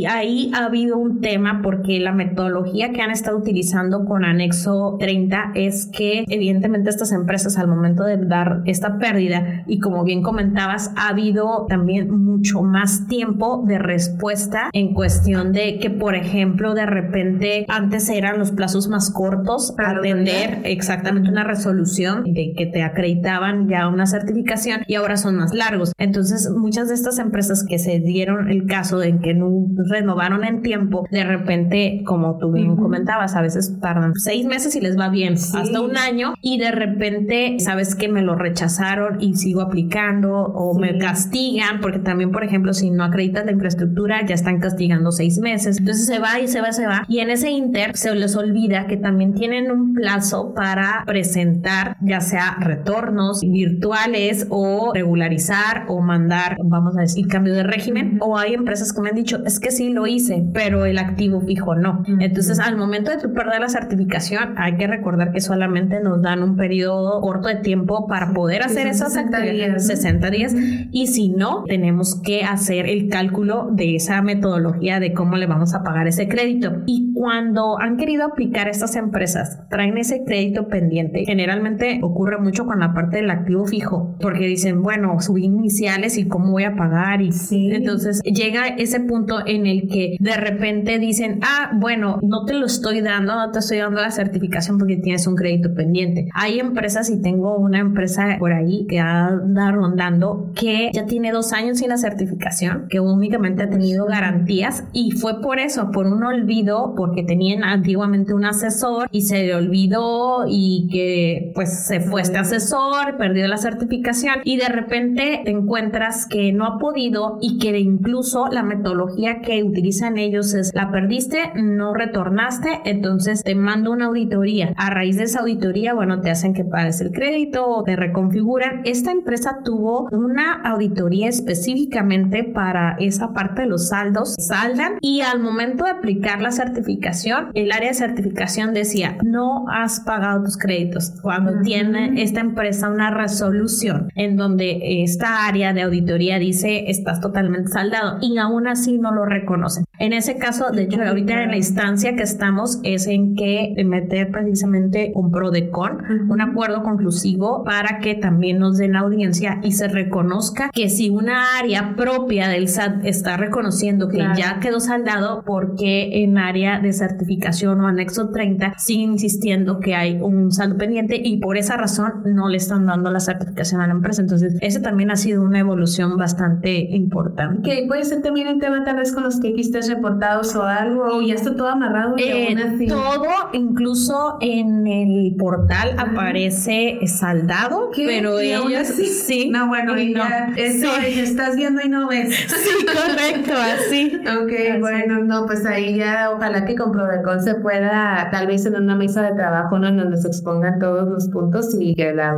ahí 0.08 0.52
ha 0.54 0.66
habido 0.66 0.98
un 0.98 1.22
tema 1.22 1.62
porque 1.62 2.00
la 2.00 2.12
metodología 2.12 2.92
que 2.92 3.02
han 3.02 3.12
estado 3.12 3.38
utilizando 3.38 4.06
con 4.06 4.26
anexo 4.26 4.98
30 5.00 5.52
es 5.56 5.88
que 5.88 6.26
evidentemente 6.28 6.90
estas 6.90 7.12
empresas 7.12 7.58
al 7.58 7.68
momento 7.68 8.04
de 8.04 8.18
dar 8.18 8.62
esta 8.66 8.98
pérdida 8.98 9.64
y 9.68 9.80
como 9.80 10.04
bien 10.04 10.22
comentabas 10.22 10.92
ha 10.96 11.10
habido 11.10 11.66
también 11.68 12.10
mucho 12.12 12.62
más 12.64 13.08
tiempo 13.08 13.64
de 13.68 13.80
respuesta 13.80 14.70
en 14.74 14.94
cuestión 14.94 15.52
de 15.52 15.80
que 15.80 15.90
por 15.90 16.16
ejemplo 16.16 16.74
de 16.74 16.86
repente 16.86 17.66
antes 17.68 18.10
eran 18.10 18.40
los 18.40 18.52
plazos 18.52 18.88
más 18.88 19.12
cortos 19.12 19.74
para 19.76 19.92
atender 19.92 20.62
exactamente 20.64 21.30
una 21.30 21.44
resolución 21.44 22.24
de 22.24 22.54
que 22.58 22.66
te 22.66 22.84
acreditaban 22.84 23.68
ya 23.68 23.88
una 23.88 24.06
certificación 24.06 24.82
y 24.88 24.96
ahora 24.96 25.18
son 25.18 25.36
más 25.36 25.54
largos. 25.54 25.94
Entonces 25.98 26.50
muchas 26.50 26.90
de 26.90 26.96
estas 26.96 27.20
empresas 27.20 27.66
que 27.68 27.80
se 27.80 28.00
dieron 28.00 28.50
el 28.50 28.66
caso 28.66 29.00
de 29.00 29.18
que 29.20 29.34
no 29.34 29.50
renovaron 29.96 30.44
en 30.44 30.62
tiempo, 30.62 31.08
de 31.10 31.24
repente, 31.24 32.04
como 32.06 32.38
tú 32.38 32.52
bien 32.52 32.76
comentabas, 32.76 33.36
a 33.36 33.42
veces 33.42 33.80
tardan 33.80 34.14
seis 34.16 34.46
meses 34.46 34.76
y 34.76 34.82
les 34.82 34.98
va 35.00 35.10
bien, 35.10 35.34
hasta 35.34 35.82
un 35.82 35.98
año, 35.98 36.34
y 36.42 36.58
de 36.58 36.72
repente 36.72 37.58
sabes 37.60 37.96
que 37.96 38.10
me 38.10 38.22
lo 38.22 38.36
rechazaron 38.36 39.22
y 39.22 39.36
sigo 39.36 39.62
aplicando 39.62 40.32
o 40.32 40.78
me 40.78 40.98
castigan, 40.98 41.80
porque 41.82 42.00
también, 42.00 42.32
por 42.32 42.44
ejemplo, 42.44 42.74
si 42.74 42.92
no 42.92 43.04
acreditas 43.04 43.46
la 43.46 43.52
infraestructura, 43.52 44.26
ya 44.26 44.36
están 44.36 44.60
castigando 44.60 45.12
seis 45.12 45.40
meses. 45.40 45.80
Entonces 45.80 46.06
se 46.06 46.20
va 46.20 46.40
y 46.40 46.48
se 46.48 46.62
va, 46.62 46.72
se 46.72 46.86
va. 46.86 47.04
Y 47.08 47.20
en 47.20 47.30
ese 47.30 47.50
inter 47.52 47.96
se 47.96 48.14
les 48.16 48.36
olvida 48.36 48.88
que 48.88 48.98
también 48.98 49.34
tienen 49.34 49.72
un 49.72 49.94
plazo 49.94 50.54
para 50.54 51.04
presentar 51.06 51.98
ya 52.02 52.22
sea 52.22 52.58
retornos 52.60 53.42
virtuales 53.42 54.48
o 54.50 54.92
regularizar 54.94 55.86
o 55.88 56.02
mandar, 56.02 56.58
vamos 56.64 56.98
a 56.98 57.02
decir, 57.02 57.28
cambio 57.28 57.54
de 57.54 57.64
régimen. 57.64 58.18
O 58.22 58.38
hay 58.38 58.54
empresas 58.54 58.94
que 58.94 59.02
me 59.02 59.10
han 59.10 59.16
dicho, 59.16 59.44
es 59.46 59.60
que 59.60 59.72
sí 59.86 59.94
lo 59.94 60.08
hice, 60.08 60.44
pero 60.54 60.86
el 60.86 60.98
activo 60.98 61.42
fijo 61.42 61.76
no. 61.76 62.04
Entonces, 62.20 62.60
al 62.60 62.78
momento 62.78 63.12
de 63.12 63.18
tu 63.18 63.34
perder 63.34 63.62
la 63.62 63.70
certificación, 63.70 64.56
hay 64.58 64.78
que 64.78 64.88
recordar 64.88 65.32
que 65.32 65.42
solamente 65.42 66.02
nos 66.02 66.22
dan 66.22 66.44
un 66.44 66.56
periodo 66.56 67.22
corto 67.22 67.48
de 67.48 67.56
tiempo 67.56 68.08
para 68.08 68.34
poder 68.34 68.64
hacer 68.64 68.88
esas 68.88 69.14
60 69.14 69.40
días, 69.42 69.88
60 69.88 70.30
días. 70.30 70.56
Y 70.92 71.08
si 71.08 71.30
no, 71.30 71.64
tenemos 71.66 72.22
que 72.22 72.44
hacer 72.44 72.88
el 72.88 73.10
cálculo 73.10 73.70
de 73.72 73.96
esa 73.96 74.22
metodología 74.22 75.00
de 75.00 75.14
cómo 75.14 75.38
le 75.38 75.48
vamos 75.48 75.74
a 75.74 75.84
pagar 75.84 76.08
ese 76.08 76.28
crédito. 76.28 76.84
Y 76.86 77.14
cuando 77.14 77.80
han 77.80 77.98
querido 77.98 78.26
aplicar 78.26 78.68
estas 78.68 78.96
empresas, 78.96 79.60
traen 79.70 79.98
ese 79.98 80.24
crédito 80.26 80.68
pendiente. 80.68 81.26
Generalmente 81.26 82.00
ocurre 82.02 82.38
mucho 82.38 82.66
con 82.66 82.80
la 82.80 82.94
parte 82.94 83.18
del 83.18 83.30
activo 83.30 83.66
fijo, 83.66 84.16
porque 84.20 84.48
dicen, 84.48 84.82
bueno, 84.82 85.20
subí 85.22 85.46
iniciales 85.46 86.18
y 86.18 86.28
cómo 86.28 86.52
voy 86.52 86.64
a 86.64 86.76
pagar. 86.76 87.22
Y 87.22 87.32
sí. 87.32 87.70
entonces 87.72 88.22
llega 88.24 88.68
ese 88.68 89.00
punto 89.00 89.46
en 89.46 89.66
el 89.66 89.75
que 89.84 90.18
de 90.20 90.36
repente 90.36 91.00
dicen, 91.00 91.40
ah, 91.42 91.72
bueno, 91.76 92.20
no 92.22 92.46
te 92.46 92.54
lo 92.54 92.66
estoy 92.66 93.02
dando, 93.02 93.36
no 93.36 93.52
te 93.52 93.60
estoy 93.60 93.78
dando 93.78 94.02
la 94.02 94.12
certificación 94.12 94.78
porque 94.78 94.98
tienes 94.98 95.28
un 95.28 95.36
crédito 95.36 95.74
pendiente. 95.74 96.30
Hay 96.34 96.60
empresas 96.60 97.10
y 97.10 97.22
tengo 97.22 97.58
una 97.58 97.80
empresa 97.80 98.36
por 98.40 98.54
ahí 98.54 98.86
que 98.88 99.00
anda 99.00 99.72
rondando 99.72 100.52
que 100.56 100.90
ya 100.94 101.06
tiene 101.06 101.32
dos 101.32 101.54
años 101.54 101.80
sin 101.80 101.90
la 101.90 101.98
certificación, 101.98 102.88
que 102.90 103.00
únicamente 103.00 103.64
ha 103.64 103.70
tenido 103.70 104.06
garantías 104.06 104.84
y 104.94 105.12
fue 105.12 105.42
por 105.42 105.60
eso, 105.60 105.92
por 105.92 106.08
un 106.08 106.24
olvido, 106.24 106.94
porque 106.96 107.24
tenían 107.24 107.64
antiguamente 107.64 108.34
un 108.34 108.46
asesor 108.46 109.08
y 109.12 109.22
se 109.22 109.44
le 109.44 109.56
olvidó 109.56 110.46
y 110.48 110.88
que 110.92 111.52
pues 111.56 111.86
se 111.86 112.00
fue 112.00 112.22
este 112.22 112.38
asesor, 112.38 113.18
perdió 113.18 113.48
la 113.48 113.58
certificación 113.58 114.36
y 114.44 114.58
de 114.58 114.68
repente 114.68 115.42
te 115.44 115.52
encuentras 115.52 116.26
que 116.28 116.52
no 116.52 116.66
ha 116.66 116.80
podido 116.80 117.38
y 117.42 117.58
que 117.60 117.80
incluso 117.80 118.48
la 118.48 118.64
metodología 118.64 119.42
que 119.42 119.64
utilizan 119.68 120.18
ellos 120.18 120.54
es 120.54 120.72
la 120.74 120.92
perdiste, 120.92 121.52
no 121.56 121.94
retornaste, 121.94 122.82
entonces 122.86 123.44
te 123.44 123.56
mando 123.56 123.92
una 123.92 124.06
auditoría. 124.06 124.74
A 124.76 124.90
raíz 124.90 125.18
de 125.18 125.24
esa 125.24 125.42
auditoría, 125.42 125.94
bueno, 125.94 126.22
te 126.22 126.30
hacen 126.30 126.54
que 126.54 126.64
pagues 126.64 127.02
el 127.02 127.12
crédito 127.12 127.68
o 127.68 127.84
te 127.84 127.96
reconfiguran. 127.96 128.82
Esta 128.86 129.12
empresa 129.12 129.60
tuvo 129.64 130.08
una 130.12 130.62
auditoría 130.62 131.28
específicamente 131.28 132.44
para 132.44 132.96
esa 133.00 133.34
parte 133.34 133.62
de 133.62 133.68
los 133.68 133.90
saldos, 133.90 134.36
saldan 134.38 134.98
y 135.02 135.22
al 135.22 135.40
momento 135.40 135.86
de 135.86 135.92
aplicar 135.92 136.42
la 136.42 136.52
certificación, 136.52 137.52
el 137.54 137.72
área 137.72 137.90
de 137.90 137.96
certificación 137.96 138.74
decía, 138.74 139.18
no 139.24 139.66
has 139.70 140.00
pagado 140.02 140.44
tus 140.44 140.58
créditos. 140.58 141.14
Cuando 141.22 141.62
tiene 141.62 142.22
esta 142.22 142.42
empresa 142.42 142.90
una 142.90 143.12
resolución 143.12 144.10
en 144.16 144.38
donde 144.38 145.04
esta 145.04 145.46
área 145.46 145.74
de 145.74 145.84
auditoría 145.84 146.40
dice, 146.40 146.90
estás 146.90 147.20
totalmente 147.22 147.72
saldado 147.72 148.18
y 148.22 148.38
aún 148.38 148.68
así 148.68 148.98
no 148.98 149.12
lo 149.12 149.26
reconocen. 149.56 149.86
En 150.00 150.14
ese 150.14 150.38
caso, 150.38 150.72
de 150.72 150.84
hecho, 150.84 151.02
ahorita 151.02 151.44
en 151.44 151.52
la 151.52 151.58
instancia 151.58 152.16
que 152.16 152.24
estamos 152.24 152.80
es 152.84 153.08
en 153.08 153.36
que 153.36 153.74
meter 153.86 154.30
precisamente 154.30 155.12
un 155.16 155.32
PRODECON, 155.32 156.30
un 156.30 156.42
acuerdo 156.42 156.84
conclusivo 156.84 157.64
para 157.64 158.00
que 158.00 158.16
también 158.16 158.60
nos 158.60 158.78
den 158.78 158.96
audiencia 158.96 159.60
y 159.64 159.72
se 159.72 159.88
reconozca 159.88 160.70
que 160.74 160.90
si 160.90 161.10
una 161.10 161.58
área 161.58 161.96
propia 161.96 162.50
del 162.50 162.68
SAT 162.68 163.06
está 163.06 163.38
reconociendo 163.38 164.10
que 164.10 164.18
ya 164.36 164.60
quedó 164.60 164.80
saldado, 164.80 165.44
porque 165.46 166.24
en 166.24 166.38
área 166.38 166.80
de 166.80 166.92
certificación 166.92 167.80
o 167.82 167.88
anexo 167.88 168.30
30 168.30 168.74
sigue 168.78 169.04
insistiendo 169.04 169.80
que 169.80 169.96
hay 169.96 170.20
un 170.22 170.52
saldo 170.52 170.78
pendiente 170.78 171.20
y 171.24 171.38
por 171.38 171.58
esa 171.58 171.78
razón 171.78 172.24
no 172.26 172.50
le 172.50 172.58
están 172.58 172.86
dando 172.86 173.12
la 173.12 173.20
certificación 173.20 173.82
a 173.82 173.88
la 173.88 173.94
empresa. 173.94 174.22
Entonces, 174.22 174.58
ese 174.62 174.80
también 174.82 175.12
ha 175.12 175.16
sido 175.16 175.42
una 175.42 175.60
evolución 175.60 176.18
bastante 176.18 176.80
importante. 176.96 177.62
Que 177.62 177.86
puede 177.88 178.04
ser 178.04 178.22
también 178.22 178.48
el 178.48 178.60
tema 178.60 178.84
tal 178.84 178.98
vez 178.98 179.14
con 179.14 179.24
los 179.24 179.35
que 179.40 179.52
viste 179.52 179.82
reportados 179.82 180.56
o 180.56 180.64
algo, 180.64 181.18
o 181.18 181.22
ya 181.22 181.36
está 181.36 181.56
todo 181.56 181.68
amarrado. 181.68 182.16
Eh, 182.18 182.56
todo, 182.88 183.26
incluso 183.54 184.38
en 184.42 184.88
el 184.88 185.36
portal 185.38 185.96
aparece 185.98 187.00
saldado, 187.08 187.92
pero 187.96 188.40
ellos 188.40 188.88
sí. 188.88 189.50
No, 189.50 189.68
bueno, 189.68 189.98
y 189.98 190.14
no. 190.14 190.24
Eso 190.56 190.88
estás 190.98 191.56
viendo 191.56 191.82
y 191.84 191.90
no 191.90 192.08
ves. 192.08 192.36
Sí, 192.66 192.86
correcto, 192.86 193.54
así. 193.54 194.20
ok, 194.26 194.80
bueno, 194.80 195.20
no, 195.20 195.46
pues 195.46 195.66
ahí 195.66 195.96
ya 195.96 196.32
ojalá 196.32 196.66
que 196.66 196.76
con 196.76 196.92
Prodecon 196.92 197.42
se 197.44 197.56
pueda, 197.56 198.30
tal 198.32 198.48
vez 198.48 198.66
en 198.66 198.76
una 198.76 198.96
mesa 198.96 199.22
de 199.22 199.34
trabajo, 199.34 199.78
¿no? 199.78 199.92
donde 199.92 200.18
se 200.18 200.28
expongan 200.28 200.80
todos 200.80 201.08
los 201.08 201.28
puntos 201.30 201.76
y 201.80 201.96
que 201.96 202.14
la 202.14 202.36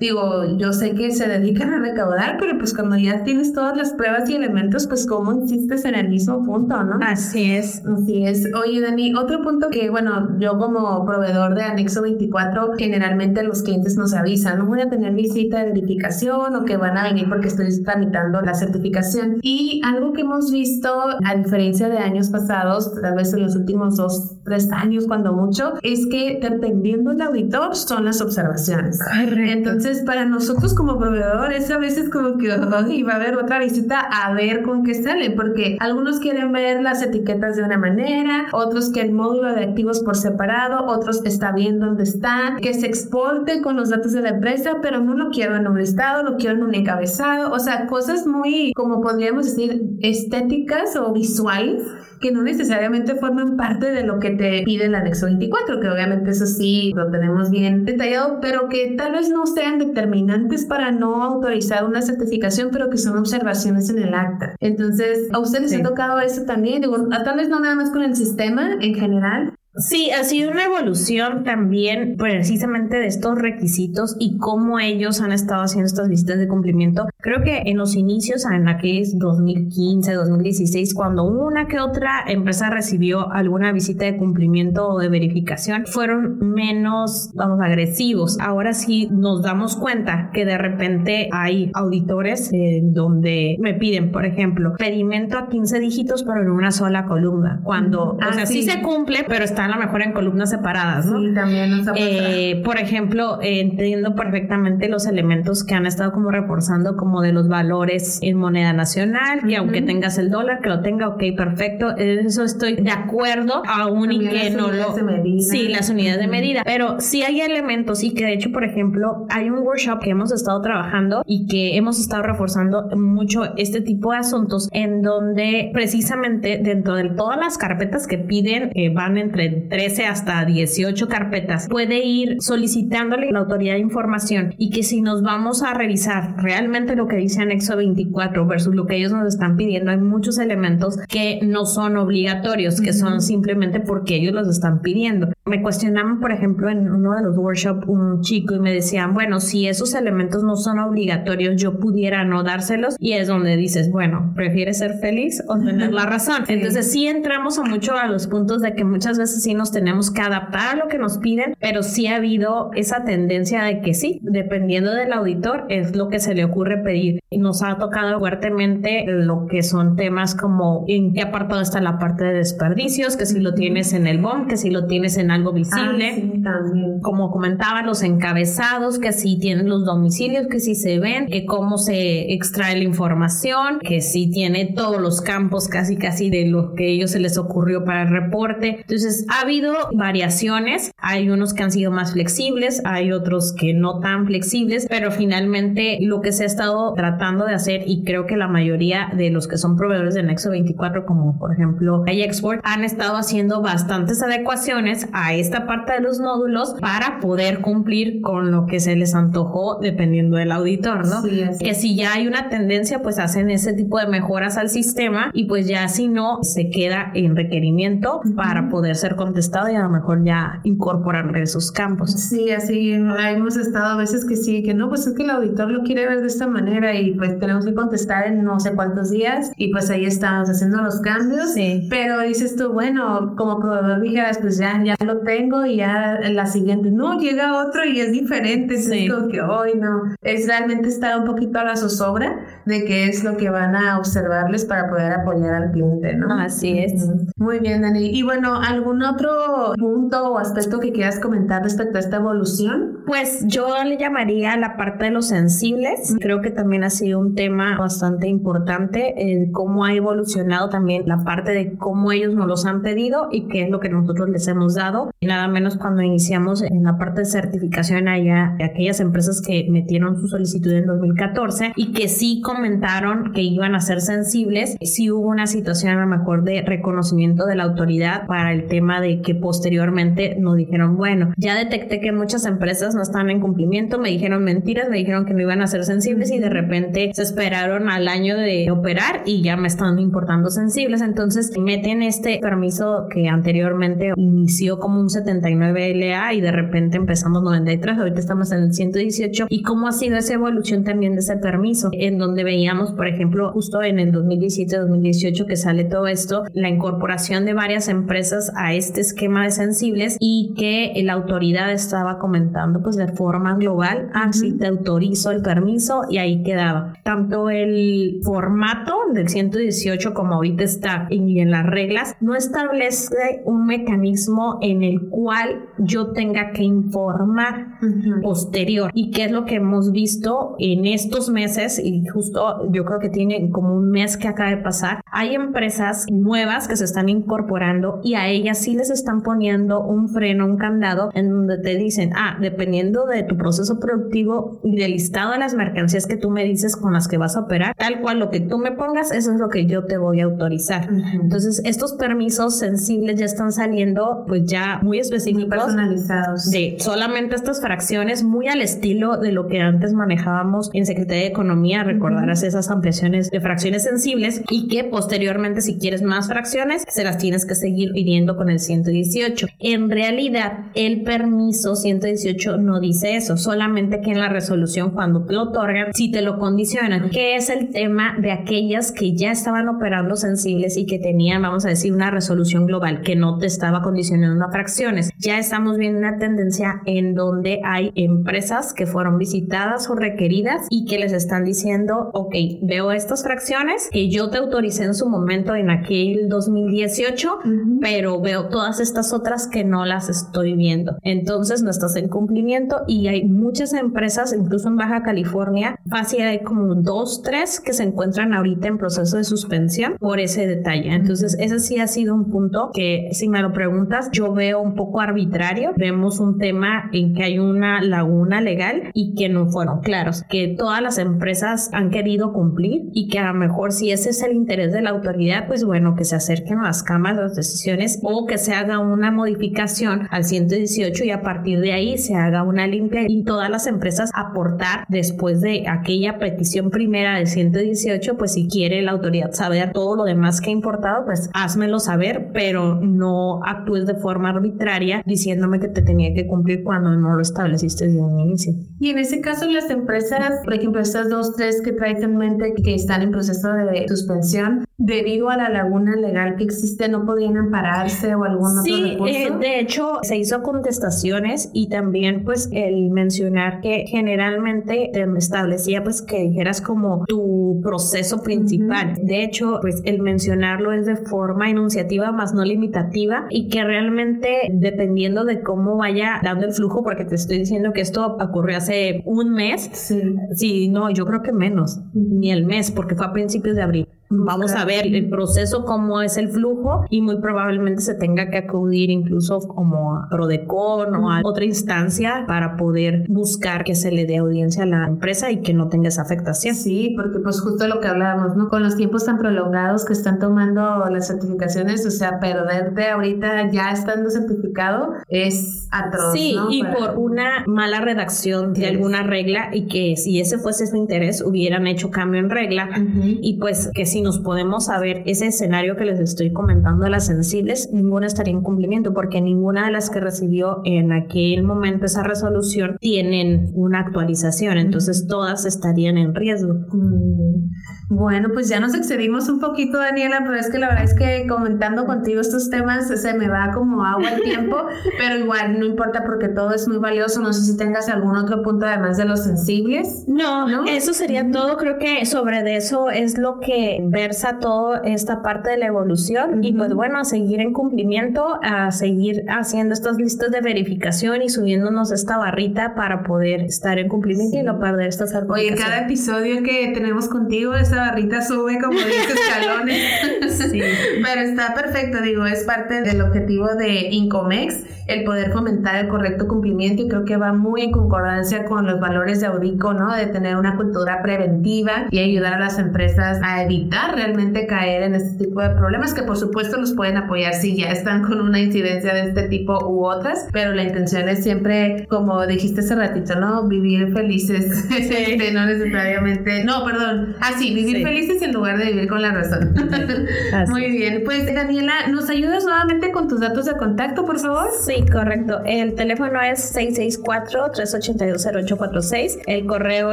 digo, 0.00 0.44
yo 0.56 0.72
sé 0.72 0.94
que 0.94 1.10
se 1.10 1.28
dedican 1.28 1.72
a 1.72 1.78
recaudar, 1.78 2.36
pero 2.38 2.58
pues 2.58 2.74
cuando 2.74 2.96
ya 2.96 3.22
tienes 3.24 3.52
todas 3.52 3.76
las 3.76 3.92
pruebas 3.92 4.28
y 4.28 4.34
elementos, 4.34 4.86
pues 4.86 5.06
cómo 5.06 5.32
insistes 5.32 5.84
en 5.84 5.94
el 5.94 6.08
mismo 6.08 6.37
punto, 6.44 6.82
¿no? 6.82 6.98
Así 7.00 7.52
es. 7.52 7.82
Así 7.86 8.24
es. 8.24 8.46
Oye, 8.54 8.80
Dani, 8.80 9.14
otro 9.14 9.42
punto 9.42 9.68
que, 9.70 9.90
bueno, 9.90 10.38
yo 10.38 10.58
como 10.58 11.04
proveedor 11.04 11.54
de 11.54 11.62
anexo 11.62 12.02
24, 12.02 12.72
generalmente 12.76 13.42
los 13.42 13.62
clientes 13.62 13.96
nos 13.96 14.14
avisan, 14.14 14.58
no 14.58 14.66
voy 14.66 14.80
a 14.80 14.88
tener 14.88 15.14
visita 15.14 15.58
de 15.58 15.66
verificación 15.66 16.54
o 16.54 16.64
que 16.64 16.76
van 16.76 16.96
a 16.96 17.04
venir 17.04 17.28
porque 17.28 17.48
estoy 17.48 17.82
tramitando 17.82 18.40
la 18.40 18.54
certificación. 18.54 19.38
Y 19.42 19.80
algo 19.84 20.12
que 20.12 20.22
hemos 20.22 20.50
visto, 20.50 20.88
a 21.24 21.34
diferencia 21.34 21.88
de 21.88 21.98
años 21.98 22.28
pasados, 22.30 22.92
tal 23.00 23.14
vez 23.14 23.32
en 23.32 23.42
los 23.42 23.56
últimos 23.56 23.96
dos, 23.96 24.36
tres 24.44 24.70
años, 24.72 25.06
cuando 25.06 25.32
mucho, 25.32 25.74
es 25.82 26.06
que 26.06 26.38
dependiendo 26.40 27.10
del 27.10 27.22
auditor 27.22 27.76
son 27.76 28.04
las 28.04 28.20
observaciones. 28.20 28.98
Entonces, 29.36 30.02
para 30.04 30.24
nosotros 30.24 30.74
como 30.74 30.98
proveedores, 30.98 31.70
a 31.70 31.78
veces 31.78 32.10
como 32.10 32.38
que 32.38 32.52
oh, 32.52 32.70
va 32.70 32.78
a 32.78 33.16
haber 33.16 33.36
otra 33.36 33.58
visita 33.58 34.00
a 34.00 34.32
ver 34.32 34.62
con 34.62 34.82
qué 34.82 34.94
sale, 34.94 35.30
porque 35.30 35.76
algunos 35.80 36.20
quieren 36.28 36.52
ver 36.52 36.82
las 36.82 37.02
etiquetas 37.02 37.56
de 37.56 37.62
una 37.62 37.78
manera, 37.78 38.48
otros 38.52 38.90
que 38.90 39.00
el 39.00 39.12
módulo 39.12 39.54
de 39.54 39.64
activos 39.64 40.00
por 40.00 40.14
separado, 40.14 40.84
otros 40.84 41.24
está 41.24 41.52
bien 41.52 41.80
dónde 41.80 42.02
está, 42.02 42.58
que 42.60 42.74
se 42.74 42.86
exporte 42.86 43.62
con 43.62 43.76
los 43.76 43.88
datos 43.88 44.12
de 44.12 44.20
la 44.20 44.30
empresa, 44.30 44.76
pero 44.82 45.00
no 45.00 45.14
lo 45.14 45.30
quiero 45.30 45.56
en 45.56 45.66
un 45.66 45.78
listado, 45.78 46.22
lo 46.22 46.36
quiero 46.36 46.56
en 46.56 46.64
un 46.64 46.74
encabezado, 46.74 47.50
o 47.50 47.58
sea, 47.58 47.86
cosas 47.86 48.26
muy, 48.26 48.74
como 48.74 49.00
podríamos 49.00 49.46
decir, 49.46 49.82
estéticas 50.00 50.96
o 50.96 51.14
visuales 51.14 51.82
que 52.20 52.32
no 52.32 52.42
necesariamente 52.42 53.14
forman 53.14 53.56
parte 53.56 53.90
de 53.90 54.04
lo 54.04 54.18
que 54.18 54.30
te 54.30 54.62
pide 54.64 54.86
el 54.86 54.94
anexo 54.94 55.26
24, 55.26 55.80
que 55.80 55.88
obviamente 55.88 56.30
eso 56.30 56.46
sí 56.46 56.92
lo 56.94 57.10
tenemos 57.10 57.50
bien 57.50 57.84
detallado, 57.84 58.38
pero 58.40 58.68
que 58.68 58.94
tal 58.96 59.12
vez 59.12 59.30
no 59.30 59.46
sean 59.46 59.78
determinantes 59.78 60.64
para 60.64 60.90
no 60.90 61.22
autorizar 61.22 61.84
una 61.84 62.02
certificación, 62.02 62.70
pero 62.72 62.90
que 62.90 62.98
son 62.98 63.16
observaciones 63.16 63.88
en 63.90 63.98
el 63.98 64.14
acta. 64.14 64.56
Entonces, 64.60 65.28
¿a 65.32 65.38
ustedes 65.38 65.70
les 65.70 65.80
ha 65.80 65.82
tocado 65.82 66.17
eso 66.20 66.44
también, 66.44 66.80
digo, 66.80 67.08
tal 67.08 67.36
vez 67.36 67.48
no 67.48 67.60
nada 67.60 67.74
más 67.74 67.90
con 67.90 68.02
el 68.02 68.16
sistema 68.16 68.74
en 68.80 68.94
general, 68.94 69.54
Sí, 69.76 70.10
ha 70.10 70.24
sido 70.24 70.50
una 70.50 70.64
evolución 70.64 71.44
también 71.44 72.16
precisamente 72.16 72.96
de 72.96 73.06
estos 73.06 73.38
requisitos 73.38 74.16
y 74.18 74.36
cómo 74.38 74.80
ellos 74.80 75.20
han 75.20 75.30
estado 75.30 75.62
haciendo 75.62 75.86
estas 75.86 76.08
visitas 76.08 76.38
de 76.38 76.48
cumplimiento. 76.48 77.06
Creo 77.18 77.42
que 77.42 77.62
en 77.66 77.76
los 77.76 77.94
inicios, 77.94 78.44
en 78.46 78.64
la 78.64 78.78
que 78.78 79.00
es 79.00 79.18
2015, 79.18 80.14
2016, 80.14 80.94
cuando 80.94 81.24
una 81.24 81.68
que 81.68 81.78
otra 81.78 82.24
empresa 82.26 82.70
recibió 82.70 83.30
alguna 83.30 83.70
visita 83.72 84.04
de 84.06 84.16
cumplimiento 84.16 84.88
o 84.88 84.98
de 84.98 85.08
verificación, 85.08 85.86
fueron 85.86 86.38
menos, 86.38 87.30
vamos, 87.34 87.60
agresivos. 87.60 88.38
Ahora 88.40 88.72
sí 88.72 89.08
nos 89.12 89.42
damos 89.42 89.76
cuenta 89.76 90.30
que 90.32 90.44
de 90.44 90.58
repente 90.58 91.28
hay 91.30 91.70
auditores 91.74 92.50
eh, 92.52 92.80
donde 92.82 93.56
me 93.60 93.74
piden, 93.74 94.10
por 94.10 94.24
ejemplo, 94.24 94.74
pedimento 94.76 95.38
a 95.38 95.48
15 95.48 95.78
dígitos 95.78 96.24
pero 96.24 96.42
en 96.42 96.50
una 96.50 96.72
sola 96.72 97.04
columna. 97.04 97.60
Cuando, 97.62 98.14
o 98.14 98.32
sea, 98.32 98.46
sí. 98.46 98.62
sí 98.62 98.70
se 98.70 98.82
cumple, 98.82 99.24
pero 99.28 99.44
está 99.44 99.67
a 99.68 99.76
lo 99.76 99.84
mejor 99.84 100.02
en 100.02 100.12
columnas 100.12 100.50
separadas, 100.50 101.06
¿no? 101.06 101.20
Sí, 101.20 101.34
también 101.34 101.70
nos 101.70 101.86
eh, 101.96 102.60
Por 102.64 102.78
ejemplo, 102.78 103.38
entiendo 103.42 104.14
perfectamente 104.14 104.88
los 104.88 105.06
elementos 105.06 105.64
que 105.64 105.74
han 105.74 105.86
estado 105.86 106.12
como 106.12 106.30
reforzando 106.30 106.96
como 106.96 107.20
de 107.20 107.32
los 107.32 107.48
valores 107.48 108.18
en 108.22 108.36
moneda 108.36 108.72
nacional 108.72 109.48
y 109.48 109.54
aunque 109.54 109.82
tengas 109.82 110.18
el 110.18 110.30
dólar, 110.30 110.60
que 110.60 110.68
lo 110.68 110.80
tenga, 110.80 111.08
ok, 111.08 111.22
perfecto, 111.36 111.96
eso 111.96 112.44
estoy 112.44 112.76
de 112.76 112.90
acuerdo, 112.90 113.62
aún 113.66 114.12
y 114.12 114.28
que 114.28 114.50
no 114.50 114.70
lo... 114.70 114.94
Sí, 115.40 115.68
las 115.68 115.90
unidades 115.90 116.20
de 116.20 116.26
medida, 116.26 116.62
pero 116.64 117.00
sí 117.00 117.22
hay 117.22 117.40
elementos 117.40 118.02
y 118.02 118.14
que 118.14 118.24
de 118.24 118.34
hecho, 118.34 118.50
por 118.52 118.64
ejemplo, 118.64 119.26
hay 119.30 119.50
un 119.50 119.58
workshop 119.60 120.00
que 120.00 120.10
hemos 120.10 120.32
estado 120.32 120.60
trabajando 120.60 121.22
y 121.26 121.46
que 121.46 121.76
hemos 121.76 122.00
estado 122.00 122.22
reforzando 122.22 122.88
mucho 122.96 123.54
este 123.56 123.80
tipo 123.80 124.12
de 124.12 124.18
asuntos 124.18 124.68
en 124.72 125.02
donde 125.02 125.70
precisamente 125.72 126.58
dentro 126.62 126.94
de 126.94 127.10
todas 127.10 127.38
las 127.38 127.58
carpetas 127.58 128.06
que 128.06 128.18
piden 128.18 128.70
eh, 128.74 128.92
van 128.92 129.18
entre 129.18 129.47
13 129.50 130.06
hasta 130.06 130.44
18 130.44 131.08
carpetas, 131.08 131.68
puede 131.68 132.04
ir 132.04 132.36
solicitándole 132.40 133.28
a 133.28 133.32
la 133.32 133.38
autoridad 133.40 133.74
de 133.74 133.80
información 133.80 134.54
y 134.58 134.70
que 134.70 134.82
si 134.82 135.00
nos 135.00 135.22
vamos 135.22 135.62
a 135.62 135.74
revisar 135.74 136.36
realmente 136.42 136.96
lo 136.96 137.08
que 137.08 137.16
dice 137.16 137.42
anexo 137.42 137.76
24 137.76 138.46
versus 138.46 138.74
lo 138.74 138.86
que 138.86 138.96
ellos 138.96 139.12
nos 139.12 139.26
están 139.26 139.56
pidiendo, 139.56 139.90
hay 139.90 139.98
muchos 139.98 140.38
elementos 140.38 140.98
que 141.08 141.40
no 141.42 141.66
son 141.66 141.96
obligatorios, 141.96 142.80
que 142.80 142.92
son 142.92 143.20
simplemente 143.20 143.80
porque 143.80 144.16
ellos 144.16 144.34
los 144.34 144.48
están 144.48 144.80
pidiendo. 144.80 145.32
Me 145.46 145.62
cuestionaban, 145.62 146.20
por 146.20 146.32
ejemplo, 146.32 146.68
en 146.68 146.90
uno 146.90 147.14
de 147.14 147.22
los 147.22 147.36
workshops 147.36 147.86
un 147.86 148.20
chico 148.20 148.54
y 148.54 148.60
me 148.60 148.72
decían, 148.72 149.14
bueno, 149.14 149.40
si 149.40 149.66
esos 149.66 149.94
elementos 149.94 150.42
no 150.42 150.56
son 150.56 150.78
obligatorios, 150.78 151.60
yo 151.60 151.78
pudiera 151.78 152.24
no 152.24 152.42
dárselos 152.42 152.96
y 152.98 153.12
es 153.12 153.28
donde 153.28 153.56
dices, 153.56 153.90
bueno, 153.90 154.32
¿prefieres 154.34 154.78
ser 154.78 154.94
feliz 154.94 155.42
o 155.48 155.58
tener 155.58 155.92
la 155.92 156.06
razón? 156.06 156.44
Entonces 156.48 156.90
sí 156.90 157.06
entramos 157.06 157.58
a 157.58 157.64
mucho 157.64 157.96
a 157.96 158.06
los 158.06 158.26
puntos 158.26 158.62
de 158.62 158.74
que 158.74 158.84
muchas 158.84 159.18
veces 159.18 159.37
sí 159.38 159.54
nos 159.54 159.72
tenemos 159.72 160.10
que 160.10 160.20
adaptar 160.20 160.74
a 160.74 160.76
lo 160.76 160.88
que 160.88 160.98
nos 160.98 161.18
piden, 161.18 161.56
pero 161.60 161.82
sí 161.82 162.06
ha 162.06 162.16
habido 162.16 162.70
esa 162.74 163.04
tendencia 163.04 163.62
de 163.62 163.80
que 163.80 163.94
sí, 163.94 164.20
dependiendo 164.22 164.92
del 164.92 165.12
auditor, 165.12 165.66
es 165.68 165.96
lo 165.96 166.08
que 166.08 166.20
se 166.20 166.34
le 166.34 166.44
ocurre 166.44 166.78
pedir. 166.78 167.20
Y 167.30 167.38
nos 167.38 167.62
ha 167.62 167.76
tocado 167.76 168.18
fuertemente 168.18 169.04
lo 169.06 169.46
que 169.46 169.62
son 169.62 169.96
temas 169.96 170.34
como 170.34 170.84
en 170.88 171.12
qué 171.12 171.22
apartado 171.22 171.60
está 171.60 171.80
la 171.80 171.98
parte 171.98 172.24
de 172.24 172.34
desperdicios, 172.34 173.16
que 173.16 173.26
si 173.26 173.38
lo 173.40 173.54
tienes 173.54 173.92
en 173.92 174.06
el 174.06 174.18
BOM, 174.18 174.46
que 174.46 174.56
si 174.56 174.70
lo 174.70 174.86
tienes 174.86 175.16
en 175.18 175.30
algo 175.30 175.52
visible. 175.52 176.40
Ah, 176.46 176.60
como 177.02 177.30
comentaba, 177.30 177.82
los 177.82 178.02
encabezados, 178.02 178.98
que 178.98 179.12
si 179.12 179.38
tienen 179.38 179.68
los 179.68 179.84
domicilios, 179.84 180.46
que 180.46 180.60
si 180.60 180.74
se 180.74 180.98
ven, 180.98 181.26
que 181.26 181.44
cómo 181.44 181.78
se 181.78 182.32
extrae 182.32 182.76
la 182.76 182.84
información, 182.84 183.78
que 183.80 184.00
si 184.00 184.30
tiene 184.30 184.72
todos 184.74 185.00
los 185.00 185.20
campos 185.20 185.68
casi 185.68 185.96
casi 185.96 186.30
de 186.30 186.46
lo 186.46 186.74
que 186.74 186.88
ellos 186.88 187.10
se 187.10 187.20
les 187.20 187.38
ocurrió 187.38 187.84
para 187.84 188.02
el 188.02 188.08
reporte. 188.08 188.80
Entonces, 188.80 189.26
ha 189.28 189.42
habido 189.42 189.74
variaciones, 189.92 190.92
hay 190.98 191.30
unos 191.30 191.54
que 191.54 191.62
han 191.62 191.70
sido 191.70 191.90
más 191.90 192.12
flexibles, 192.12 192.82
hay 192.84 193.12
otros 193.12 193.52
que 193.52 193.74
no 193.74 194.00
tan 194.00 194.26
flexibles, 194.26 194.86
pero 194.88 195.10
finalmente 195.10 195.98
lo 196.00 196.20
que 196.20 196.32
se 196.32 196.44
ha 196.44 196.46
estado 196.46 196.92
tratando 196.94 197.44
de 197.44 197.54
hacer 197.54 197.82
y 197.86 198.04
creo 198.04 198.26
que 198.26 198.36
la 198.36 198.48
mayoría 198.48 199.10
de 199.16 199.30
los 199.30 199.48
que 199.48 199.58
son 199.58 199.76
proveedores 199.76 200.14
de 200.14 200.22
Nexo 200.22 200.50
24, 200.50 201.06
como 201.06 201.38
por 201.38 201.52
ejemplo 201.52 202.04
iExport, 202.06 202.60
han 202.64 202.84
estado 202.84 203.16
haciendo 203.16 203.62
bastantes 203.62 204.22
adecuaciones 204.22 205.08
a 205.12 205.34
esta 205.34 205.66
parte 205.66 205.92
de 205.92 206.00
los 206.00 206.20
nódulos 206.20 206.74
para 206.80 207.20
poder 207.20 207.60
cumplir 207.60 208.20
con 208.20 208.50
lo 208.50 208.66
que 208.66 208.80
se 208.80 208.96
les 208.96 209.14
antojó 209.14 209.78
dependiendo 209.80 210.36
del 210.36 210.52
auditor, 210.52 211.06
¿no? 211.06 211.22
que 211.58 211.74
si 211.74 211.96
ya 211.96 212.14
hay 212.14 212.26
una 212.26 212.48
tendencia, 212.48 213.02
pues 213.02 213.18
hacen 213.18 213.50
ese 213.50 213.72
tipo 213.72 213.98
de 213.98 214.06
mejoras 214.06 214.56
al 214.56 214.68
sistema 214.68 215.30
y 215.32 215.44
pues 215.44 215.66
ya 215.66 215.88
si 215.88 216.08
no, 216.08 216.42
se 216.42 216.70
queda 216.70 217.10
en 217.14 217.36
requerimiento 217.36 218.20
para 218.36 218.68
poder 218.68 218.96
ser 218.96 219.16
contestado 219.18 219.68
y 219.70 219.74
a 219.74 219.82
lo 219.82 219.90
mejor 219.90 220.24
ya 220.24 220.60
incorporar 220.62 221.36
esos 221.36 221.70
campos. 221.70 222.12
Sí, 222.12 222.50
así 222.50 222.92
hemos 222.92 223.56
estado 223.58 223.86
a 223.92 223.96
veces 223.96 224.24
que 224.24 224.36
sí, 224.36 224.62
que 224.62 224.72
no, 224.72 224.88
pues 224.88 225.06
es 225.06 225.14
que 225.14 225.24
el 225.24 225.30
auditor 225.30 225.70
lo 225.70 225.82
quiere 225.82 226.06
ver 226.06 226.22
de 226.22 226.26
esta 226.26 226.46
manera 226.46 226.94
y 226.94 227.12
pues 227.12 227.38
tenemos 227.38 227.66
que 227.66 227.74
contestar 227.74 228.26
en 228.26 228.42
no 228.42 228.58
sé 228.60 228.72
cuántos 228.74 229.10
días 229.10 229.52
y 229.56 229.70
pues 229.70 229.90
ahí 229.90 230.06
estamos 230.06 230.48
haciendo 230.48 230.80
los 230.80 231.00
cambios, 231.00 231.52
sí. 231.52 231.86
pero 231.90 232.20
dices 232.20 232.56
tú, 232.56 232.72
bueno, 232.72 233.34
como 233.36 233.60
proveedor 233.60 234.00
dijeras, 234.00 234.38
pues 234.38 234.56
ya, 234.56 234.82
ya 234.82 234.96
lo 235.04 235.18
tengo 235.18 235.66
y 235.66 235.76
ya 235.76 236.18
la 236.30 236.46
siguiente, 236.46 236.90
no, 236.90 237.18
llega 237.18 237.66
otro 237.66 237.84
y 237.84 238.00
es 238.00 238.12
diferente, 238.12 238.76
es 238.76 239.10
como 239.10 239.28
que 239.28 239.42
hoy 239.42 239.72
no, 239.76 240.14
es 240.22 240.46
realmente 240.46 240.88
estar 240.88 241.18
un 241.18 241.26
poquito 241.26 241.58
a 241.58 241.64
la 241.64 241.76
zozobra 241.76 242.46
de 242.64 242.84
qué 242.84 243.08
es 243.08 243.24
lo 243.24 243.36
que 243.36 243.50
van 243.50 243.74
a 243.74 243.98
observarles 243.98 244.64
para 244.64 244.88
poder 244.88 245.12
apoyar 245.12 245.54
al 245.54 245.72
cliente, 245.72 246.14
¿no? 246.14 246.32
Así 246.38 246.78
es. 246.78 247.08
Muy 247.36 247.58
bien, 247.58 247.82
Dani. 247.82 248.06
Y 248.06 248.22
bueno, 248.22 248.60
¿algún 248.60 249.02
otro 249.10 249.72
punto 249.78 250.32
o 250.32 250.38
aspecto 250.38 250.80
que 250.80 250.92
quieras 250.92 251.20
comentar 251.20 251.62
respecto 251.62 251.96
a 251.96 252.00
esta 252.00 252.16
evolución? 252.16 252.97
Pues 253.08 253.42
yo 253.46 253.82
le 253.84 253.96
llamaría 253.96 254.54
la 254.58 254.76
parte 254.76 255.04
de 255.06 255.10
los 255.10 255.28
sensibles. 255.28 256.14
Creo 256.20 256.42
que 256.42 256.50
también 256.50 256.84
ha 256.84 256.90
sido 256.90 257.18
un 257.18 257.34
tema 257.34 257.78
bastante 257.78 258.28
importante, 258.28 259.32
el 259.32 259.50
cómo 259.50 259.86
ha 259.86 259.94
evolucionado 259.94 260.68
también 260.68 261.04
la 261.06 261.24
parte 261.24 261.52
de 261.52 261.72
cómo 261.78 262.12
ellos 262.12 262.34
nos 262.34 262.46
los 262.46 262.66
han 262.66 262.82
pedido 262.82 263.28
y 263.32 263.48
qué 263.48 263.62
es 263.62 263.70
lo 263.70 263.80
que 263.80 263.88
nosotros 263.88 264.28
les 264.28 264.46
hemos 264.46 264.74
dado. 264.74 265.10
Y 265.20 265.26
nada 265.26 265.48
menos 265.48 265.78
cuando 265.78 266.02
iniciamos 266.02 266.60
en 266.60 266.82
la 266.82 266.98
parte 266.98 267.20
de 267.20 267.24
certificación 267.24 268.08
allá, 268.08 268.54
aquellas 268.62 269.00
empresas 269.00 269.40
que 269.40 269.66
metieron 269.70 270.20
su 270.20 270.28
solicitud 270.28 270.72
en 270.72 270.84
2014 270.84 271.72
y 271.76 271.92
que 271.92 272.08
sí 272.08 272.42
comentaron 272.42 273.32
que 273.32 273.40
iban 273.40 273.74
a 273.74 273.80
ser 273.80 274.02
sensibles, 274.02 274.76
sí 274.82 275.10
hubo 275.10 275.28
una 275.28 275.46
situación 275.46 275.96
a 275.96 276.00
lo 276.02 276.06
mejor 276.06 276.44
de 276.44 276.60
reconocimiento 276.60 277.46
de 277.46 277.56
la 277.56 277.64
autoridad 277.64 278.26
para 278.26 278.52
el 278.52 278.66
tema 278.66 279.00
de 279.00 279.22
que 279.22 279.34
posteriormente 279.34 280.36
nos 280.38 280.56
dijeron, 280.56 280.98
bueno, 280.98 281.32
ya 281.38 281.54
detecté 281.54 282.00
que 282.00 282.12
muchas 282.12 282.44
empresas 282.44 282.97
no 282.98 283.02
están 283.02 283.30
en 283.30 283.40
cumplimiento, 283.40 283.98
me 283.98 284.10
dijeron 284.10 284.42
mentiras, 284.42 284.90
me 284.90 284.96
dijeron 284.98 285.24
que 285.24 285.32
no 285.32 285.40
iban 285.40 285.62
a 285.62 285.68
ser 285.68 285.84
sensibles 285.84 286.32
y 286.32 286.40
de 286.40 286.50
repente 286.50 287.12
se 287.14 287.22
esperaron 287.22 287.88
al 287.88 288.08
año 288.08 288.36
de 288.36 288.70
operar 288.72 289.22
y 289.24 289.40
ya 289.40 289.56
me 289.56 289.68
están 289.68 290.00
importando 290.00 290.50
sensibles. 290.50 291.00
Entonces 291.00 291.52
meten 291.56 292.02
este 292.02 292.40
permiso 292.42 293.06
que 293.08 293.28
anteriormente 293.28 294.12
inició 294.16 294.80
como 294.80 295.00
un 295.00 295.10
79 295.10 295.94
LA 295.94 296.34
y 296.34 296.40
de 296.40 296.50
repente 296.50 296.96
empezamos 296.96 297.42
93, 297.42 297.98
ahorita 297.98 298.18
estamos 298.18 298.50
en 298.50 298.64
el 298.64 298.74
118 298.74 299.46
y 299.48 299.62
cómo 299.62 299.86
ha 299.86 299.92
sido 299.92 300.16
esa 300.16 300.34
evolución 300.34 300.82
también 300.82 301.14
de 301.14 301.20
ese 301.20 301.36
permiso, 301.36 301.90
en 301.92 302.18
donde 302.18 302.42
veíamos, 302.42 302.90
por 302.92 303.06
ejemplo, 303.06 303.52
justo 303.52 303.80
en 303.80 304.00
el 304.00 304.12
2017-2018 304.12 305.46
que 305.46 305.56
sale 305.56 305.84
todo 305.84 306.08
esto, 306.08 306.42
la 306.52 306.68
incorporación 306.68 307.44
de 307.44 307.54
varias 307.54 307.86
empresas 307.86 308.50
a 308.56 308.74
este 308.74 309.00
esquema 309.02 309.44
de 309.44 309.52
sensibles 309.52 310.16
y 310.18 310.52
que 310.56 311.00
la 311.04 311.12
autoridad 311.12 311.70
estaba 311.72 312.18
comentando 312.18 312.82
pues 312.88 312.96
de 312.96 313.08
forma 313.08 313.54
global, 313.56 314.08
así 314.14 314.56
te 314.56 314.66
autorizo 314.66 315.30
el 315.30 315.42
permiso 315.42 316.04
y 316.08 316.16
ahí 316.16 316.42
quedaba. 316.42 316.94
Tanto 317.04 317.50
el 317.50 318.20
formato 318.24 318.94
del 319.12 319.28
118 319.28 320.14
como 320.14 320.36
ahorita 320.36 320.64
está 320.64 321.06
y 321.10 321.38
en 321.40 321.50
las 321.50 321.66
reglas 321.66 322.16
no 322.22 322.34
establece 322.34 323.42
un 323.44 323.66
mecanismo 323.66 324.58
en 324.62 324.82
el 324.82 325.10
cual 325.10 325.66
yo 325.76 326.12
tenga 326.12 326.52
que 326.52 326.62
informar 326.62 327.78
posterior. 328.22 328.90
Y 328.94 329.10
qué 329.10 329.24
es 329.24 329.32
lo 329.32 329.44
que 329.44 329.56
hemos 329.56 329.92
visto 329.92 330.56
en 330.58 330.86
estos 330.86 331.28
meses 331.28 331.78
y 331.78 332.06
justo 332.06 332.72
yo 332.72 332.86
creo 332.86 333.00
que 333.00 333.10
tiene 333.10 333.50
como 333.50 333.74
un 333.74 333.90
mes 333.90 334.16
que 334.16 334.28
acaba 334.28 334.48
de 334.48 334.62
pasar. 334.62 335.02
Hay 335.12 335.34
empresas 335.34 336.06
nuevas 336.10 336.68
que 336.68 336.76
se 336.76 336.86
están 336.86 337.10
incorporando 337.10 338.00
y 338.02 338.14
a 338.14 338.28
ellas 338.28 338.56
sí 338.56 338.74
les 338.74 338.88
están 338.88 339.20
poniendo 339.20 339.84
un 339.84 340.08
freno 340.08 340.46
un 340.46 340.56
candado 340.56 341.10
en 341.12 341.28
donde 341.28 341.58
te 341.58 341.76
dicen 341.76 342.12
ah 342.16 342.38
dependiendo 342.40 342.77
dependiendo 342.78 343.06
de 343.06 343.22
tu 343.24 343.36
proceso 343.36 343.78
productivo 343.80 344.60
y 344.62 344.76
del 344.76 344.92
listado 344.92 345.32
de 345.32 345.38
las 345.38 345.54
mercancías 345.54 346.06
que 346.06 346.16
tú 346.16 346.30
me 346.30 346.44
dices 346.44 346.76
con 346.76 346.92
las 346.92 347.08
que 347.08 347.18
vas 347.18 347.36
a 347.36 347.40
operar, 347.40 347.74
tal 347.76 348.00
cual 348.00 348.18
lo 348.18 348.30
que 348.30 348.40
tú 348.40 348.58
me 348.58 348.72
pongas, 348.72 349.10
eso 349.10 349.32
es 349.32 349.40
lo 349.40 349.48
que 349.48 349.66
yo 349.66 349.84
te 349.84 349.98
voy 349.98 350.20
a 350.20 350.24
autorizar. 350.24 350.88
Entonces, 351.20 351.60
estos 351.64 351.94
permisos 351.94 352.58
sensibles 352.58 353.18
ya 353.18 353.26
están 353.26 353.52
saliendo, 353.52 354.24
pues 354.26 354.44
ya 354.44 354.80
muy 354.82 354.98
específicos. 354.98 355.48
personalizados. 355.48 356.50
De 356.50 356.76
solamente 356.78 357.34
estas 357.34 357.60
fracciones, 357.60 358.22
muy 358.22 358.48
al 358.48 358.60
estilo 358.60 359.16
de 359.16 359.32
lo 359.32 359.48
que 359.48 359.60
antes 359.60 359.92
manejábamos 359.92 360.70
en 360.72 360.86
Secretaría 360.86 361.24
de 361.24 361.28
Economía, 361.28 361.82
recordarás 361.84 362.42
esas 362.42 362.70
ampliaciones 362.70 363.30
de 363.30 363.40
fracciones 363.40 363.82
sensibles 363.82 364.42
y 364.50 364.68
que 364.68 364.84
posteriormente, 364.84 365.60
si 365.62 365.78
quieres 365.78 366.02
más 366.02 366.28
fracciones, 366.28 366.84
se 366.88 367.04
las 367.04 367.18
tienes 367.18 367.44
que 367.44 367.54
seguir 367.54 367.92
pidiendo 367.92 368.36
con 368.36 368.50
el 368.50 368.60
118. 368.60 369.46
En 369.58 369.90
realidad, 369.90 370.66
el 370.74 371.02
permiso 371.02 371.74
118 371.74 372.57
no 372.60 372.80
dice 372.80 373.16
eso, 373.16 373.36
solamente 373.36 374.00
que 374.00 374.10
en 374.10 374.20
la 374.20 374.28
resolución 374.28 374.90
cuando 374.90 375.24
te 375.24 375.32
lo 375.32 375.44
otorgan, 375.44 375.92
si 375.94 376.10
te 376.10 376.22
lo 376.22 376.38
condicionan, 376.38 377.10
que 377.10 377.36
es 377.36 377.50
el 377.50 377.70
tema 377.70 378.16
de 378.18 378.32
aquellas 378.32 378.92
que 378.92 379.14
ya 379.14 379.30
estaban 379.30 379.68
operando 379.68 380.16
sensibles 380.16 380.76
y 380.76 380.86
que 380.86 380.98
tenían, 380.98 381.42
vamos 381.42 381.64
a 381.64 381.68
decir, 381.68 381.92
una 381.92 382.10
resolución 382.10 382.66
global 382.66 383.02
que 383.02 383.16
no 383.16 383.38
te 383.38 383.46
estaba 383.46 383.82
condicionando 383.82 384.44
a 384.44 384.50
fracciones. 384.50 385.10
Ya 385.18 385.38
estamos 385.38 385.76
viendo 385.76 385.98
una 385.98 386.18
tendencia 386.18 386.82
en 386.86 387.14
donde 387.14 387.60
hay 387.64 387.92
empresas 387.94 388.72
que 388.72 388.86
fueron 388.86 389.18
visitadas 389.18 389.88
o 389.90 389.94
requeridas 389.94 390.66
y 390.70 390.84
que 390.84 390.98
les 390.98 391.12
están 391.12 391.44
diciendo, 391.44 392.10
ok, 392.12 392.34
veo 392.62 392.92
estas 392.92 393.22
fracciones 393.22 393.88
que 393.90 394.08
yo 394.08 394.30
te 394.30 394.38
autoricé 394.38 394.84
en 394.84 394.94
su 394.94 395.08
momento 395.08 395.54
en 395.54 395.70
aquel 395.70 396.28
2018, 396.28 397.38
pero 397.80 398.20
veo 398.20 398.48
todas 398.48 398.80
estas 398.80 399.12
otras 399.12 399.48
que 399.48 399.64
no 399.64 399.84
las 399.84 400.08
estoy 400.08 400.54
viendo. 400.54 400.96
Entonces 401.02 401.62
no 401.62 401.70
estás 401.70 401.96
en 401.96 402.08
cumplimiento 402.08 402.47
y 402.86 403.08
hay 403.08 403.24
muchas 403.24 403.72
empresas, 403.74 404.34
incluso 404.36 404.68
en 404.68 404.76
Baja 404.76 405.02
California, 405.02 405.78
fácil 405.88 406.22
hay 406.22 406.40
como 406.40 406.74
dos, 406.74 407.22
tres 407.22 407.60
que 407.60 407.72
se 407.72 407.82
encuentran 407.82 408.32
ahorita 408.32 408.68
en 408.68 408.78
proceso 408.78 409.16
de 409.16 409.24
suspensión 409.24 409.96
por 409.98 410.18
ese 410.18 410.46
detalle. 410.46 410.92
Entonces 410.92 411.36
ese 411.38 411.58
sí 411.58 411.78
ha 411.78 411.86
sido 411.86 412.14
un 412.14 412.30
punto 412.30 412.70
que 412.72 413.10
si 413.12 413.28
me 413.28 413.42
lo 413.42 413.52
preguntas, 413.52 414.08
yo 414.12 414.32
veo 414.32 414.60
un 414.60 414.74
poco 414.74 415.00
arbitrario. 415.00 415.72
Vemos 415.76 416.20
un 416.20 416.38
tema 416.38 416.88
en 416.92 417.14
que 417.14 417.24
hay 417.24 417.38
una 417.38 417.82
laguna 417.82 418.40
legal 418.40 418.90
y 418.94 419.14
que 419.14 419.28
no 419.28 419.48
fueron 419.48 419.80
claros, 419.80 420.22
que 420.28 420.54
todas 420.56 420.82
las 420.82 420.98
empresas 420.98 421.70
han 421.72 421.90
querido 421.90 422.32
cumplir 422.32 422.88
y 422.92 423.08
que 423.08 423.18
a 423.18 423.32
lo 423.32 423.34
mejor 423.34 423.72
si 423.72 423.90
ese 423.90 424.10
es 424.10 424.22
el 424.22 424.32
interés 424.32 424.72
de 424.72 424.82
la 424.82 424.90
autoridad, 424.90 425.46
pues 425.46 425.64
bueno, 425.64 425.94
que 425.96 426.04
se 426.04 426.16
acerquen 426.16 426.58
a 426.58 426.64
las 426.64 426.82
cámaras 426.82 427.18
las 427.18 427.36
decisiones 427.36 428.00
o 428.02 428.26
que 428.26 428.38
se 428.38 428.54
haga 428.54 428.78
una 428.78 429.10
modificación 429.10 430.08
al 430.10 430.24
118 430.24 431.04
y 431.04 431.10
a 431.10 431.22
partir 431.22 431.60
de 431.60 431.72
ahí 431.72 431.98
se 431.98 432.14
haga 432.14 432.37
una 432.42 432.66
limpia 432.66 433.02
y 433.08 433.24
todas 433.24 433.50
las 433.50 433.66
empresas 433.66 434.10
aportar 434.14 434.84
después 434.88 435.40
de 435.40 435.66
aquella 435.68 436.18
petición 436.18 436.70
primera 436.70 437.16
del 437.16 437.26
118, 437.26 438.16
pues 438.16 438.32
si 438.34 438.48
quiere 438.48 438.82
la 438.82 438.92
autoridad 438.92 439.32
saber 439.32 439.72
todo 439.72 439.96
lo 439.96 440.04
demás 440.04 440.40
que 440.40 440.50
ha 440.50 440.52
importado, 440.52 441.04
pues 441.04 441.30
házmelo 441.34 441.78
saber, 441.80 442.30
pero 442.32 442.76
no 442.80 443.40
actúes 443.44 443.86
de 443.86 443.94
forma 443.94 444.30
arbitraria 444.30 445.02
diciéndome 445.06 445.60
que 445.60 445.68
te 445.68 445.82
tenía 445.82 446.14
que 446.14 446.26
cumplir 446.26 446.62
cuando 446.64 446.90
no 446.90 447.14
lo 447.14 447.20
estableciste 447.22 447.86
desde 447.86 448.00
un 448.00 448.20
inicio. 448.20 448.52
Y 448.80 448.90
en 448.90 448.98
ese 448.98 449.20
caso 449.20 449.46
las 449.46 449.70
empresas, 449.70 450.32
por 450.44 450.54
ejemplo, 450.54 450.80
estas 450.80 451.08
dos, 451.10 451.34
tres 451.36 451.60
que 451.62 451.72
traes 451.72 452.02
en 452.02 452.16
mente 452.16 452.54
que 452.62 452.74
están 452.74 453.02
en 453.02 453.10
proceso 453.10 453.52
de 453.52 453.86
suspensión, 453.88 454.64
debido 454.76 455.28
a 455.30 455.36
la 455.36 455.48
laguna 455.48 455.96
legal 455.96 456.36
que 456.36 456.44
existe, 456.44 456.88
no 456.88 457.04
podían 457.04 457.36
ampararse 457.36 458.14
o 458.14 458.24
algún 458.24 458.50
otro 458.58 458.62
Sí, 458.62 458.82
recurso. 458.92 459.14
eh, 459.14 459.30
de 459.40 459.60
hecho 459.60 459.98
se 460.02 460.16
hizo 460.16 460.42
contestaciones 460.42 461.50
y 461.52 461.68
también 461.68 462.24
pues 462.28 462.50
el 462.52 462.90
mencionar 462.90 463.62
que 463.62 463.86
generalmente 463.86 464.90
te 464.92 465.06
establecía 465.16 465.82
pues 465.82 466.02
que 466.02 466.24
dijeras 466.24 466.60
como 466.60 467.06
tu 467.06 467.58
proceso 467.62 468.22
principal. 468.22 468.92
De 469.02 469.24
hecho 469.24 469.60
pues 469.62 469.80
el 469.86 470.02
mencionarlo 470.02 470.72
es 470.72 470.84
de 470.84 470.96
forma 470.96 471.48
enunciativa 471.48 472.12
más 472.12 472.34
no 472.34 472.44
limitativa 472.44 473.24
y 473.30 473.48
que 473.48 473.64
realmente 473.64 474.50
dependiendo 474.52 475.24
de 475.24 475.40
cómo 475.40 475.78
vaya 475.78 476.20
dando 476.22 476.44
el 476.44 476.52
flujo, 476.52 476.82
porque 476.82 477.06
te 477.06 477.14
estoy 477.14 477.38
diciendo 477.38 477.72
que 477.72 477.80
esto 477.80 478.18
ocurrió 478.20 478.58
hace 478.58 479.00
un 479.06 479.32
mes, 479.32 479.70
Sí. 479.72 480.02
Sí, 480.34 480.68
no, 480.68 480.90
yo 480.90 481.06
creo 481.06 481.22
que 481.22 481.32
menos, 481.32 481.80
ni 481.94 482.30
el 482.30 482.44
mes, 482.44 482.70
porque 482.70 482.94
fue 482.94 483.06
a 483.06 483.12
principios 483.12 483.56
de 483.56 483.62
abril. 483.62 483.88
Vamos 484.10 484.52
a 484.52 484.64
ver 484.64 484.86
el 484.86 485.08
proceso, 485.08 485.64
cómo 485.64 486.00
es 486.02 486.16
el 486.16 486.28
flujo 486.30 486.84
y 486.88 487.02
muy 487.02 487.20
probablemente 487.20 487.82
se 487.82 487.94
tenga 487.94 488.30
que 488.30 488.38
acudir 488.38 488.90
incluso 488.90 489.38
como 489.40 489.96
a 489.96 490.08
Prodecon 490.08 490.94
o 490.94 491.10
a 491.10 491.20
otra 491.24 491.44
instancia 491.44 492.24
para 492.26 492.56
poder 492.56 493.04
buscar 493.08 493.64
que 493.64 493.74
se 493.74 493.90
le 493.90 494.06
dé 494.06 494.16
audiencia 494.18 494.62
a 494.62 494.66
la 494.66 494.86
empresa 494.86 495.30
y 495.30 495.42
que 495.42 495.52
no 495.52 495.68
tenga 495.68 495.88
esa 495.88 496.02
afectación. 496.02 496.54
Sí, 496.54 496.94
porque 496.96 497.18
pues 497.22 497.40
justo 497.40 497.66
lo 497.68 497.80
que 497.80 497.88
hablábamos, 497.88 498.36
¿no? 498.36 498.48
Con 498.48 498.62
los 498.62 498.76
tiempos 498.76 499.04
tan 499.04 499.18
prolongados 499.18 499.84
que 499.84 499.92
están 499.92 500.18
tomando 500.18 500.84
las 500.90 501.06
certificaciones, 501.08 501.84
o 501.86 501.90
sea, 501.90 502.18
perderte 502.20 502.88
ahorita 502.88 503.50
ya 503.50 503.70
estando 503.72 504.10
certificado 504.10 504.94
es 505.08 505.68
atroz, 505.70 506.12
Sí, 506.14 506.34
¿no? 506.34 506.50
y 506.50 506.62
Para- 506.62 506.74
por 506.94 506.98
una 506.98 507.44
mala 507.46 507.80
redacción 507.80 508.54
de 508.54 508.60
Sí. 508.60 508.66
alguna 508.66 509.02
regla 509.02 509.50
y 509.52 509.66
que 509.66 509.96
si 509.96 510.20
ese 510.20 510.38
fuese 510.38 510.66
su 510.66 510.76
interés 510.76 511.22
hubieran 511.22 511.66
hecho 511.66 511.90
cambio 511.90 512.20
en 512.20 512.30
regla 512.30 512.68
Ujú. 512.70 513.00
y 513.20 513.38
pues 513.38 513.70
que 513.74 513.84
si 513.86 513.97
nos 514.02 514.18
podemos 514.18 514.66
saber 514.66 515.02
ese 515.06 515.26
escenario 515.26 515.76
que 515.76 515.84
les 515.84 516.00
estoy 516.00 516.32
comentando 516.32 516.84
de 516.84 516.90
las 516.90 517.06
sensibles, 517.06 517.70
ninguna 517.72 518.06
estaría 518.06 518.34
en 518.34 518.42
cumplimiento 518.42 518.94
porque 518.94 519.20
ninguna 519.20 519.66
de 519.66 519.72
las 519.72 519.90
que 519.90 520.00
recibió 520.00 520.60
en 520.64 520.92
aquel 520.92 521.42
momento 521.42 521.86
esa 521.86 522.02
resolución 522.02 522.76
tienen 522.80 523.50
una 523.54 523.80
actualización, 523.80 524.58
entonces 524.58 525.06
todas 525.06 525.44
estarían 525.44 525.98
en 525.98 526.14
riesgo. 526.14 526.54
Mm, 526.72 527.50
Bueno, 527.90 528.28
pues 528.34 528.50
ya 528.50 528.60
nos 528.60 528.74
excedimos 528.74 529.30
un 529.30 529.40
poquito, 529.40 529.78
Daniela, 529.78 530.20
pero 530.22 530.36
es 530.36 530.50
que 530.50 530.58
la 530.58 530.68
verdad 530.68 530.84
es 530.84 530.94
que 530.94 531.26
comentando 531.26 531.86
contigo 531.86 532.20
estos 532.20 532.50
temas 532.50 532.86
se 532.88 533.14
me 533.14 533.28
va 533.28 533.50
como 533.54 533.82
agua 533.82 534.10
el 534.10 534.22
tiempo, 534.22 534.56
pero 534.98 535.16
igual 535.16 535.58
no 535.58 535.64
importa 535.64 536.04
porque 536.04 536.28
todo 536.28 536.52
es 536.52 536.68
muy 536.68 536.76
valioso. 536.76 537.22
No 537.22 537.32
sé 537.32 537.42
si 537.42 537.56
tengas 537.56 537.88
algún 537.88 538.14
otro 538.16 538.42
punto 538.42 538.66
además 538.66 538.98
de 538.98 539.06
los 539.06 539.24
sensibles. 539.24 540.04
No, 540.06 540.46
¿No? 540.46 540.64
eso 540.66 540.92
sería 540.92 541.30
todo. 541.30 541.56
Creo 541.56 541.78
que 541.78 542.04
sobre 542.04 542.42
de 542.42 542.56
eso 542.56 542.90
es 542.90 543.16
lo 543.16 543.40
que 543.40 543.78
versa 543.90 544.38
toda 544.40 544.80
esta 544.84 545.22
parte 545.22 545.50
de 545.50 545.58
la 545.58 545.66
evolución. 545.66 546.42
Y 546.42 546.50
Ujú. 546.50 546.58
pues 546.58 546.74
bueno, 546.74 546.98
a 546.98 547.04
seguir 547.04 547.40
en 547.40 547.52
cumplimiento, 547.52 548.38
a 548.42 548.70
seguir 548.70 549.24
haciendo 549.28 549.74
estas 549.74 549.96
listas 549.96 550.30
de 550.30 550.40
verificación 550.40 551.22
y 551.22 551.28
subiéndonos 551.28 551.92
esta 551.92 552.16
barrita 552.16 552.74
para 552.74 553.02
poder 553.02 553.42
estar 553.42 553.78
en 553.78 553.88
cumplimiento 553.88 554.38
y 554.38 554.42
no 554.42 554.58
perder 554.58 554.88
estas 554.88 555.08
Oye, 555.28 555.54
cada 555.54 555.80
episodio 555.80 556.42
que 556.42 556.70
tenemos 556.74 557.08
contigo, 557.08 557.54
esa 557.54 557.76
barrita 557.76 558.22
sube 558.22 558.58
como 558.60 558.78
10 558.78 558.88
escalones. 559.10 559.82
Sí. 560.30 560.60
Pero 561.02 561.20
está 561.22 561.54
perfecto, 561.54 562.00
digo, 562.02 562.26
es 562.26 562.44
parte 562.44 562.82
del 562.82 563.00
objetivo 563.00 563.48
de 563.54 563.88
Incomex, 563.90 564.62
el 564.86 565.04
poder 565.04 565.32
fomentar 565.32 565.76
el 565.76 565.88
correcto 565.88 566.28
cumplimiento 566.28 566.82
y 566.82 566.88
creo 566.88 567.04
que 567.04 567.16
va 567.16 567.32
muy 567.32 567.62
en 567.62 567.72
concordancia 567.72 568.44
con 568.44 568.66
los 568.66 568.80
valores 568.80 569.20
de 569.20 569.26
Audico, 569.26 569.74
¿no? 569.74 569.94
De 569.94 570.06
tener 570.06 570.36
una 570.36 570.56
cultura 570.56 571.02
preventiva 571.02 571.86
y 571.90 571.98
ayudar 571.98 572.34
a 572.34 572.38
las 572.38 572.58
empresas 572.58 573.18
a 573.22 573.42
evitar 573.42 573.77
realmente 573.86 574.44
caer 574.46 574.82
en 574.82 574.96
este 574.96 575.24
tipo 575.24 575.40
de 575.40 575.50
problemas 575.50 575.94
que 575.94 576.02
por 576.02 576.16
supuesto 576.16 576.56
los 576.58 576.72
pueden 576.72 576.96
apoyar 576.96 577.32
si 577.34 577.56
ya 577.56 577.70
están 577.70 578.02
con 578.02 578.20
una 578.20 578.40
incidencia 578.40 578.92
de 578.92 579.02
este 579.08 579.28
tipo 579.28 579.56
u 579.68 579.84
otras, 579.86 580.26
pero 580.32 580.52
la 580.54 580.64
intención 580.64 581.08
es 581.08 581.22
siempre, 581.22 581.86
como 581.88 582.26
dijiste 582.26 582.60
hace 582.62 582.74
ratito, 582.74 583.14
¿no? 583.20 583.46
Vivir 583.46 583.92
felices, 583.92 584.66
Este, 584.78 585.30
no 585.32 585.46
necesariamente, 585.46 586.42
no, 586.44 586.64
perdón, 586.64 587.14
así, 587.20 587.54
vivir 587.54 587.76
Sí. 587.76 587.84
felices 587.84 588.22
en 588.22 588.32
lugar 588.32 588.58
de 588.58 588.64
vivir 588.72 588.88
con 588.88 589.00
la 589.02 589.12
razón. 589.12 589.54
Así 590.34 590.50
Muy 590.50 590.70
bien, 590.72 591.02
pues 591.04 591.32
Daniela, 591.32 591.86
¿nos 591.88 592.10
ayudas 592.10 592.42
nuevamente 592.44 592.90
con 592.90 593.06
tus 593.08 593.20
datos 593.20 593.44
de 593.46 593.52
contacto, 593.52 594.04
por 594.04 594.18
favor? 594.18 594.48
Sí, 594.66 594.84
correcto. 594.90 595.40
El 595.44 595.74
teléfono 595.74 596.20
es 596.20 596.52
664-382-0846. 596.54 599.18
El 599.26 599.46
correo 599.46 599.92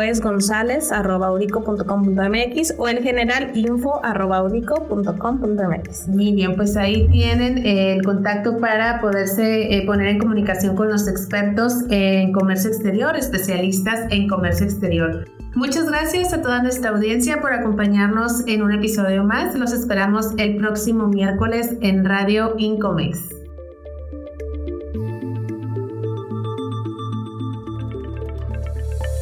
es 0.01 0.21
gonzález.audico.com.mx 0.21 2.73
o 2.77 2.87
en 2.87 3.03
general 3.03 3.51
info.audico.com.mx. 3.75 6.07
Muy 6.07 6.33
bien, 6.33 6.55
pues 6.55 6.75
ahí 6.77 7.07
tienen 7.09 7.65
eh, 7.65 7.95
el 7.95 8.03
contacto 8.03 8.57
para 8.57 9.01
poderse 9.01 9.75
eh, 9.75 9.85
poner 9.85 10.07
en 10.07 10.17
comunicación 10.19 10.75
con 10.75 10.89
los 10.89 11.07
expertos 11.07 11.83
en 11.89 12.31
comercio 12.31 12.71
exterior, 12.71 13.15
especialistas 13.15 14.11
en 14.11 14.27
comercio 14.27 14.65
exterior. 14.65 15.25
Muchas 15.55 15.88
gracias 15.88 16.33
a 16.33 16.41
toda 16.41 16.61
nuestra 16.61 16.89
audiencia 16.89 17.39
por 17.39 17.53
acompañarnos 17.53 18.45
en 18.47 18.61
un 18.61 18.73
episodio 18.73 19.23
más. 19.23 19.55
Los 19.55 19.71
esperamos 19.71 20.31
el 20.38 20.57
próximo 20.57 21.07
miércoles 21.07 21.75
en 21.81 22.03
Radio 22.03 22.55
Incomex. 22.57 23.19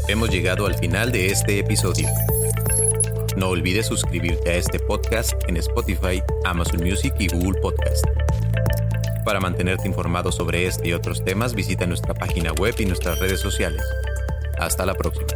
Hemos 0.07 0.29
llegado 0.29 0.65
al 0.65 0.75
final 0.75 1.11
de 1.11 1.27
este 1.27 1.59
episodio. 1.59 2.07
No 3.35 3.49
olvides 3.49 3.87
suscribirte 3.87 4.51
a 4.51 4.55
este 4.55 4.79
podcast 4.79 5.33
en 5.47 5.57
Spotify, 5.57 6.21
Amazon 6.45 6.81
Music 6.83 7.13
y 7.17 7.27
Google 7.27 7.59
Podcast. 7.61 8.05
Para 9.25 9.39
mantenerte 9.39 9.87
informado 9.87 10.31
sobre 10.31 10.67
este 10.67 10.89
y 10.89 10.93
otros 10.93 11.23
temas, 11.25 11.55
visita 11.55 11.87
nuestra 11.87 12.13
página 12.13 12.51
web 12.53 12.75
y 12.77 12.85
nuestras 12.85 13.17
redes 13.19 13.39
sociales. 13.39 13.83
Hasta 14.59 14.85
la 14.85 14.93
próxima. 14.93 15.27